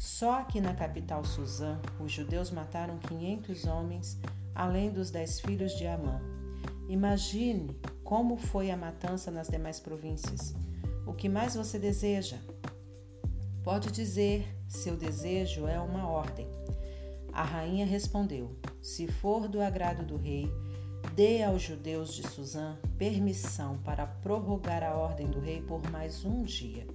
só 0.00 0.38
aqui 0.40 0.62
na 0.62 0.72
capital 0.72 1.22
Suzã, 1.26 1.78
os 1.98 2.10
judeus 2.10 2.50
mataram 2.50 2.96
500 3.00 3.66
homens, 3.66 4.18
além 4.54 4.90
dos 4.90 5.10
dez 5.10 5.38
filhos 5.40 5.76
de 5.76 5.86
Amã. 5.86 6.18
Imagine 6.88 7.76
como 8.02 8.38
foi 8.38 8.70
a 8.70 8.78
matança 8.78 9.30
nas 9.30 9.48
demais 9.48 9.78
províncias. 9.78 10.54
O 11.06 11.12
que 11.12 11.28
mais 11.28 11.54
você 11.54 11.78
deseja? 11.78 12.38
Pode 13.62 13.92
dizer, 13.92 14.48
seu 14.66 14.96
desejo 14.96 15.66
é 15.66 15.78
uma 15.78 16.08
ordem. 16.08 16.48
A 17.30 17.42
rainha 17.42 17.84
respondeu: 17.84 18.56
Se 18.80 19.06
for 19.06 19.48
do 19.48 19.60
agrado 19.60 20.02
do 20.02 20.16
rei, 20.16 20.50
dê 21.14 21.42
aos 21.42 21.60
judeus 21.60 22.14
de 22.14 22.26
Suzã 22.26 22.78
permissão 22.96 23.76
para 23.84 24.06
prorrogar 24.06 24.82
a 24.82 24.94
ordem 24.94 25.26
do 25.26 25.40
rei 25.40 25.60
por 25.60 25.82
mais 25.90 26.24
um 26.24 26.42
dia 26.42 26.86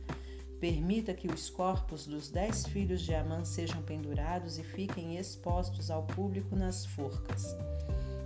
Permita 0.60 1.14
que 1.14 1.28
os 1.28 1.49
corpos 1.49 2.08
dos 2.08 2.30
dez 2.30 2.66
filhos 2.66 3.01
de 3.01 3.14
Amã 3.14 3.43
sejam 3.43 3.82
pendurados 3.82 4.58
e 4.58 4.64
fiquem 4.64 5.18
expostos 5.18 5.91
ao 5.91 6.03
público 6.03 6.56
nas 6.56 6.86
forcas. 6.86 7.56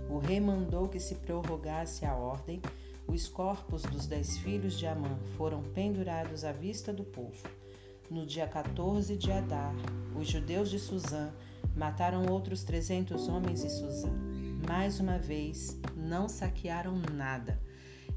O 0.08 0.18
rei 0.18 0.40
mandou 0.40 0.88
que 0.88 1.00
se 1.00 1.16
prorrogasse 1.16 2.04
a 2.04 2.14
ordem. 2.14 2.62
Os 3.06 3.26
corpos 3.26 3.82
dos 3.82 4.06
dez 4.06 4.38
filhos 4.38 4.78
de 4.78 4.86
Amã 4.86 5.18
foram 5.36 5.62
pendurados 5.62 6.44
à 6.44 6.52
vista 6.52 6.92
do 6.92 7.04
povo. 7.04 7.48
No 8.08 8.24
dia 8.24 8.46
14 8.46 9.16
de 9.16 9.32
Adar, 9.32 9.74
os 10.16 10.28
judeus 10.28 10.70
de 10.70 10.78
Suzã 10.78 11.32
mataram 11.76 12.26
outros 12.26 12.62
trezentos 12.62 13.28
homens 13.28 13.64
em 13.64 13.68
Suzã. 13.68 14.10
Mais 14.68 15.00
uma 15.00 15.18
vez, 15.18 15.78
não 15.96 16.28
saquearam 16.28 17.00
nada 17.12 17.58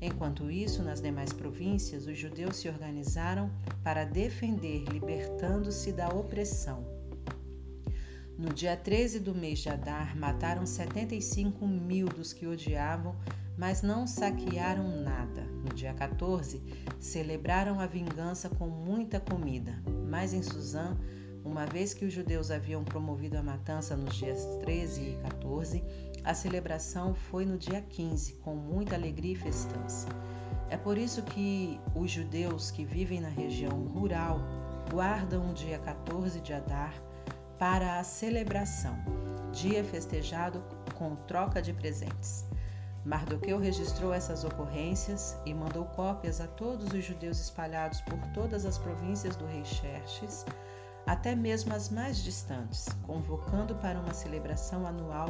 Enquanto 0.06 0.52
isso, 0.52 0.84
nas 0.84 1.00
demais 1.00 1.32
províncias, 1.32 2.08
os 2.08 2.18
judeus 2.18 2.58
se 2.58 2.68
organizaram 2.68 3.50
para 3.82 4.04
defender, 4.04 4.84
libertando-se 4.92 5.94
da 5.94 6.10
opressão. 6.10 6.86
No 8.38 8.54
dia 8.54 8.76
13 8.76 9.22
do 9.22 9.34
mês 9.34 9.60
de 9.60 9.70
Adar, 9.70 10.14
mataram 10.18 10.66
75 10.66 11.66
mil 11.66 12.10
dos 12.10 12.34
que 12.34 12.46
odiavam, 12.46 13.16
mas 13.58 13.82
não 13.82 14.06
saquearam 14.06 15.02
nada. 15.02 15.44
No 15.64 15.74
dia 15.74 15.94
14, 15.94 16.62
celebraram 17.00 17.80
a 17.80 17.88
vingança 17.88 18.50
com 18.50 18.68
muita 18.68 19.22
comida. 19.22 19.82
Mas 20.10 20.34
em 20.34 20.44
Suzã, 20.44 20.98
uma 21.46 21.66
vez 21.66 21.94
que 21.94 22.04
os 22.04 22.12
judeus 22.12 22.52
haviam 22.52 22.84
promovido 22.84 23.38
a 23.38 23.44
matança 23.44 23.96
nos 23.96 24.16
dias 24.16 24.46
13 24.66 25.02
e 25.02 25.18
14, 25.22 25.82
a 26.24 26.34
celebração 26.34 27.14
foi 27.14 27.46
no 27.46 27.58
dia 27.58 27.82
15, 27.82 28.36
com 28.36 28.56
muita 28.56 28.96
alegria 28.96 29.34
e 29.34 29.36
festança. 29.36 30.08
É 30.70 30.78
por 30.78 30.98
isso 30.98 31.22
que 31.22 31.80
os 31.94 32.10
judeus 32.10 32.72
que 32.72 32.86
vivem 32.86 33.20
na 33.20 33.30
região 33.30 33.86
rural 33.88 34.40
guardam 34.90 35.50
o 35.50 35.54
dia 35.54 35.78
14 35.80 36.40
de 36.40 36.54
Adar 36.54 36.94
para 37.60 38.00
a 38.00 38.04
celebração, 38.04 38.98
dia 39.52 39.84
festejado 39.84 40.64
com 40.96 41.16
troca 41.28 41.62
de 41.62 41.74
presentes. 41.74 42.46
Mardoqueu 43.06 43.60
registrou 43.60 44.14
essas 44.14 44.46
ocorrências 44.46 45.38
e 45.46 45.54
mandou 45.54 45.84
cópias 45.86 46.40
a 46.40 46.48
todos 46.48 46.94
os 46.94 47.04
judeus 47.04 47.40
espalhados 47.40 48.00
por 48.02 48.18
todas 48.34 48.66
as 48.66 48.78
províncias 48.78 49.36
do 49.36 49.46
rei 49.46 49.66
Xerxes, 49.66 50.46
até 51.06 51.36
mesmo 51.36 51.74
as 51.74 51.90
mais 51.90 52.24
distantes, 52.24 52.88
convocando 53.04 53.76
para 53.76 54.00
uma 54.00 54.14
celebração 54.14 54.88
anual 54.88 55.28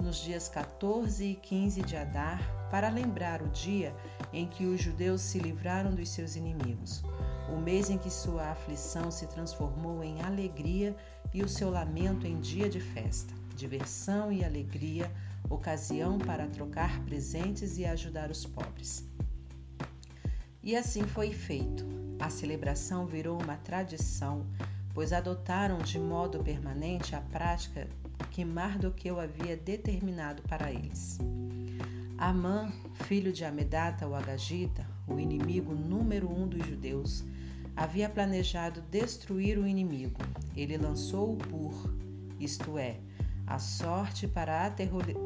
nos 0.00 0.16
dias 0.16 0.48
14 0.48 1.24
e 1.24 1.34
15 1.34 1.82
de 1.82 1.96
Adar, 1.96 2.40
para 2.70 2.88
lembrar 2.88 3.42
o 3.42 3.48
dia 3.48 3.94
em 4.32 4.46
que 4.46 4.66
os 4.66 4.80
judeus 4.80 5.20
se 5.20 5.38
livraram 5.38 5.94
dos 5.94 6.08
seus 6.08 6.36
inimigos, 6.36 7.02
o 7.48 7.56
mês 7.56 7.90
em 7.90 7.98
que 7.98 8.10
sua 8.10 8.50
aflição 8.50 9.10
se 9.10 9.26
transformou 9.26 10.02
em 10.02 10.20
alegria 10.22 10.94
e 11.32 11.42
o 11.42 11.48
seu 11.48 11.70
lamento 11.70 12.26
em 12.26 12.40
dia 12.40 12.68
de 12.68 12.80
festa, 12.80 13.32
diversão 13.54 14.30
e 14.30 14.44
alegria, 14.44 15.10
ocasião 15.48 16.18
para 16.18 16.46
trocar 16.48 17.00
presentes 17.04 17.78
e 17.78 17.84
ajudar 17.84 18.30
os 18.30 18.44
pobres. 18.44 19.04
E 20.62 20.74
assim 20.74 21.04
foi 21.04 21.32
feito. 21.32 21.86
A 22.18 22.28
celebração 22.28 23.06
virou 23.06 23.40
uma 23.40 23.56
tradição, 23.56 24.44
pois 24.92 25.12
adotaram 25.12 25.78
de 25.78 25.98
modo 25.98 26.42
permanente 26.42 27.14
a 27.14 27.20
prática 27.20 27.88
que 28.30 28.44
Mardoqueu 28.44 29.20
havia 29.20 29.56
determinado 29.56 30.42
para 30.42 30.70
eles. 30.70 31.18
Amã, 32.18 32.72
filho 33.04 33.32
de 33.32 33.44
Amedata 33.44 34.08
o 34.08 34.14
Agagita, 34.14 34.86
o 35.06 35.20
inimigo 35.20 35.74
número 35.74 36.30
um 36.30 36.48
dos 36.48 36.66
judeus, 36.66 37.24
havia 37.76 38.08
planejado 38.08 38.80
destruir 38.90 39.58
o 39.58 39.66
inimigo. 39.66 40.20
Ele 40.56 40.78
lançou 40.78 41.34
o 41.34 41.36
pur, 41.36 41.94
isto 42.40 42.78
é, 42.78 42.98
a 43.46 43.58
sorte 43.58 44.26
para 44.26 44.66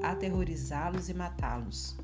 aterrorizá-los 0.02 1.08
e 1.08 1.14
matá-los. 1.14 1.96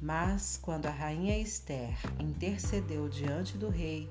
Mas, 0.00 0.58
quando 0.62 0.86
a 0.86 0.90
rainha 0.90 1.38
Esther 1.38 1.94
intercedeu 2.18 3.08
diante 3.08 3.58
do 3.58 3.68
rei, 3.68 4.08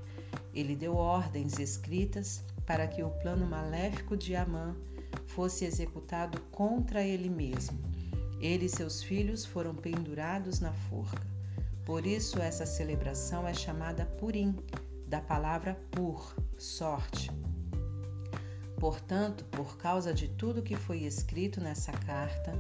ele 0.54 0.76
deu 0.76 0.96
ordens 0.96 1.58
escritas 1.58 2.44
para 2.66 2.88
que 2.88 3.02
o 3.02 3.10
plano 3.10 3.48
maléfico 3.48 4.16
de 4.16 4.36
Amã 4.36 4.76
fosse 5.40 5.64
executado 5.64 6.38
contra 6.52 7.02
ele 7.02 7.30
mesmo. 7.30 7.80
Ele 8.42 8.66
e 8.66 8.70
seus 8.70 9.02
filhos 9.02 9.46
foram 9.46 9.74
pendurados 9.74 10.60
na 10.60 10.74
forca. 10.74 11.26
Por 11.86 12.06
isso, 12.06 12.42
essa 12.42 12.66
celebração 12.66 13.48
é 13.48 13.54
chamada 13.54 14.06
Purim, 14.06 14.54
da 15.08 15.22
palavra 15.22 15.80
pur, 15.92 16.36
sorte. 16.58 17.32
Portanto, 18.82 19.46
por 19.46 19.78
causa 19.78 20.14
de 20.14 20.28
tudo 20.28 20.62
que 20.62 20.76
foi 20.76 21.04
escrito 21.04 21.62
nessa 21.62 21.94
carta 21.94 22.52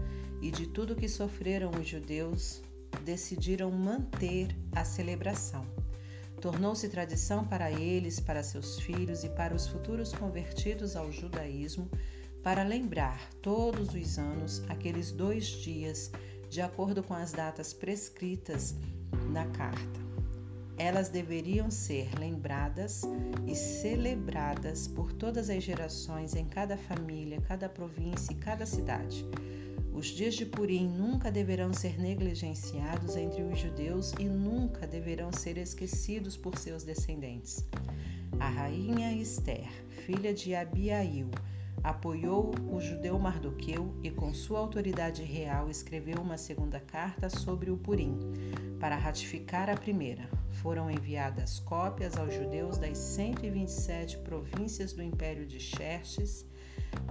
e 0.41 0.49
de 0.49 0.65
tudo 0.65 0.95
que 0.95 1.09
sofreram 1.09 1.71
os 1.71 1.85
judeus, 1.85 2.61
decidiram 3.03 3.69
manter 3.71 4.55
a 4.71 4.85
celebração. 4.85 5.65
Tornou-se 6.39 6.87
tradição 6.87 7.45
para 7.45 7.69
eles, 7.69 8.21
para 8.21 8.41
seus 8.41 8.79
filhos 8.79 9.25
e 9.25 9.29
para 9.31 9.53
os 9.53 9.67
futuros 9.67 10.13
convertidos 10.13 10.95
ao 10.95 11.11
judaísmo 11.11 11.91
para 12.43 12.63
lembrar 12.63 13.29
todos 13.41 13.93
os 13.93 14.17
anos 14.17 14.63
aqueles 14.69 15.11
dois 15.11 15.45
dias, 15.45 16.11
de 16.49 16.61
acordo 16.61 17.03
com 17.03 17.13
as 17.13 17.31
datas 17.31 17.73
prescritas 17.73 18.75
na 19.31 19.45
carta. 19.47 19.99
Elas 20.77 21.09
deveriam 21.09 21.69
ser 21.69 22.17
lembradas 22.17 23.01
e 23.45 23.53
celebradas 23.53 24.87
por 24.87 25.11
todas 25.11 25.49
as 25.49 25.61
gerações 25.61 26.35
em 26.35 26.45
cada 26.45 26.77
família, 26.77 27.41
cada 27.41 27.67
província 27.67 28.31
e 28.31 28.35
cada 28.35 28.65
cidade. 28.65 29.25
Os 29.91 30.05
dias 30.07 30.35
de 30.35 30.45
Purim 30.45 30.87
nunca 30.87 31.29
deverão 31.29 31.73
ser 31.73 31.99
negligenciados 31.99 33.17
entre 33.17 33.41
os 33.41 33.59
judeus 33.59 34.13
e 34.17 34.23
nunca 34.23 34.87
deverão 34.87 35.33
ser 35.33 35.57
esquecidos 35.57 36.37
por 36.37 36.57
seus 36.57 36.85
descendentes. 36.85 37.65
A 38.39 38.47
rainha 38.47 39.11
Esther, 39.11 39.67
filha 40.05 40.33
de 40.33 40.55
Abiail, 40.55 41.29
apoiou 41.83 42.51
o 42.71 42.79
judeu 42.79 43.17
Mardoqueu 43.17 43.93
e, 44.03 44.11
com 44.11 44.33
sua 44.33 44.59
autoridade 44.59 45.23
real, 45.23 45.69
escreveu 45.69 46.21
uma 46.21 46.37
segunda 46.37 46.79
carta 46.79 47.29
sobre 47.29 47.71
o 47.71 47.77
Purim, 47.77 48.19
para 48.79 48.95
ratificar 48.95 49.69
a 49.69 49.75
primeira. 49.75 50.29
Foram 50.51 50.89
enviadas 50.89 51.59
cópias 51.59 52.17
aos 52.17 52.33
judeus 52.33 52.77
das 52.77 52.97
127 52.97 54.17
províncias 54.19 54.93
do 54.93 55.01
Império 55.01 55.45
de 55.45 55.59
Xerxes. 55.59 56.45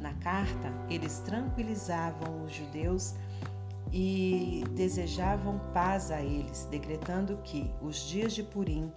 Na 0.00 0.14
carta, 0.14 0.72
eles 0.90 1.20
tranquilizavam 1.20 2.44
os 2.44 2.52
judeus 2.52 3.14
e 3.92 4.64
desejavam 4.74 5.58
paz 5.72 6.10
a 6.10 6.20
eles, 6.20 6.66
decretando 6.70 7.38
que 7.38 7.70
os 7.80 8.06
dias 8.08 8.34
de 8.34 8.42
Purim 8.42 8.92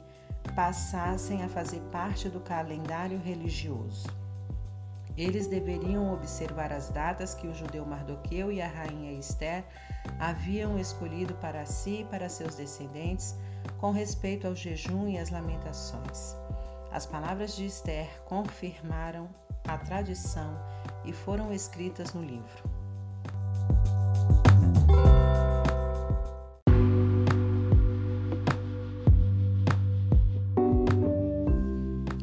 passassem 0.56 1.44
a 1.44 1.50
fazer 1.50 1.80
parte 1.92 2.28
do 2.28 2.42
calendário 2.42 3.20
religioso. 3.20 4.21
Eles 5.18 5.48
deveriam 5.48 6.14
observar 6.14 6.72
as 6.72 6.90
datas 6.90 7.36
que 7.36 7.48
o 7.48 7.54
judeu 7.54 7.86
Mardoqueu 7.86 8.52
e 8.52 8.62
a 8.62 8.68
rainha 8.68 9.12
Esther 9.12 9.64
haviam 10.20 10.80
escolhido 10.80 11.34
para 11.36 11.66
si 11.66 12.02
e 12.02 12.06
para 12.06 12.30
seus 12.30 12.56
descendentes 12.56 13.36
com 13.78 13.92
respeito 13.92 14.48
ao 14.48 14.56
jejum 14.56 15.08
e 15.08 15.18
às 15.18 15.30
lamentações. 15.30 16.36
As 16.92 17.06
palavras 17.06 17.56
de 17.56 17.66
Esther 17.66 18.08
confirmaram 18.26 19.30
a 19.68 19.78
tradição 19.78 20.58
e 21.06 21.14
foram 21.14 21.54
escritas 21.54 22.14
no 22.14 22.22
livro. 22.22 22.82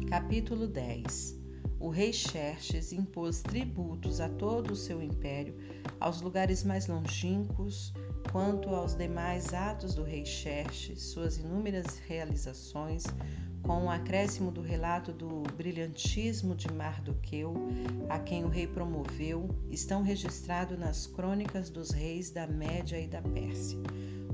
Capítulo 0.09 0.67
10 0.67 1.48
o 1.79 1.89
rei 1.89 2.11
Xerxes 2.11 2.91
impôs 2.91 3.41
tributos 3.41 4.19
a 4.19 4.27
todo 4.27 4.71
o 4.71 4.75
seu 4.75 5.01
império, 5.01 5.55
aos 5.99 6.21
lugares 6.21 6.63
mais 6.63 6.87
longínquos, 6.87 7.93
quanto 8.31 8.69
aos 8.69 8.95
demais 8.95 9.53
atos 9.53 9.95
do 9.95 10.03
rei 10.03 10.25
Xerxes, 10.25 11.01
suas 11.01 11.37
inúmeras 11.37 11.97
realizações, 11.99 13.05
com 13.63 13.85
o 13.85 13.89
acréscimo 13.89 14.51
do 14.51 14.61
relato 14.61 15.11
do 15.13 15.43
brilhantismo 15.55 16.55
de 16.55 16.71
Mardoqueu, 16.73 17.53
a 18.09 18.19
quem 18.19 18.43
o 18.43 18.49
rei 18.49 18.67
promoveu, 18.67 19.49
estão 19.69 20.01
registrados 20.01 20.77
nas 20.77 21.07
crônicas 21.07 21.69
dos 21.69 21.91
reis 21.91 22.29
da 22.29 22.47
Média 22.47 22.99
e 22.99 23.07
da 23.07 23.21
Pérsia. 23.21 23.79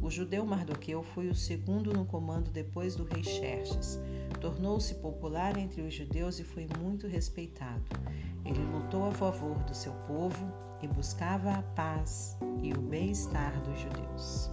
O 0.06 0.10
judeu 0.12 0.46
Mardoqueu 0.46 1.02
foi 1.02 1.30
o 1.30 1.34
segundo 1.34 1.92
no 1.92 2.06
comando 2.06 2.52
depois 2.52 2.96
do 2.96 3.06
rei 3.06 3.24
Xerxes. 3.24 4.00
Tornou-se 4.40 4.94
popular 4.94 5.58
entre 5.58 5.82
os 5.82 5.96
judeus 5.96 6.38
e 6.38 6.44
foi 6.44 6.68
muito 6.80 7.08
respeitado. 7.08 7.82
Ele 8.46 8.64
lutou 8.66 9.08
a 9.08 9.12
favor 9.12 9.58
do 9.64 9.74
seu 9.74 9.94
povo 10.06 10.54
e 10.80 10.88
buscava 10.88 11.54
a 11.54 11.64
paz 11.64 12.38
e 12.62 12.72
o 12.72 12.82
bem-estar 12.82 13.60
dos 13.64 13.80
judeus. 13.80 14.52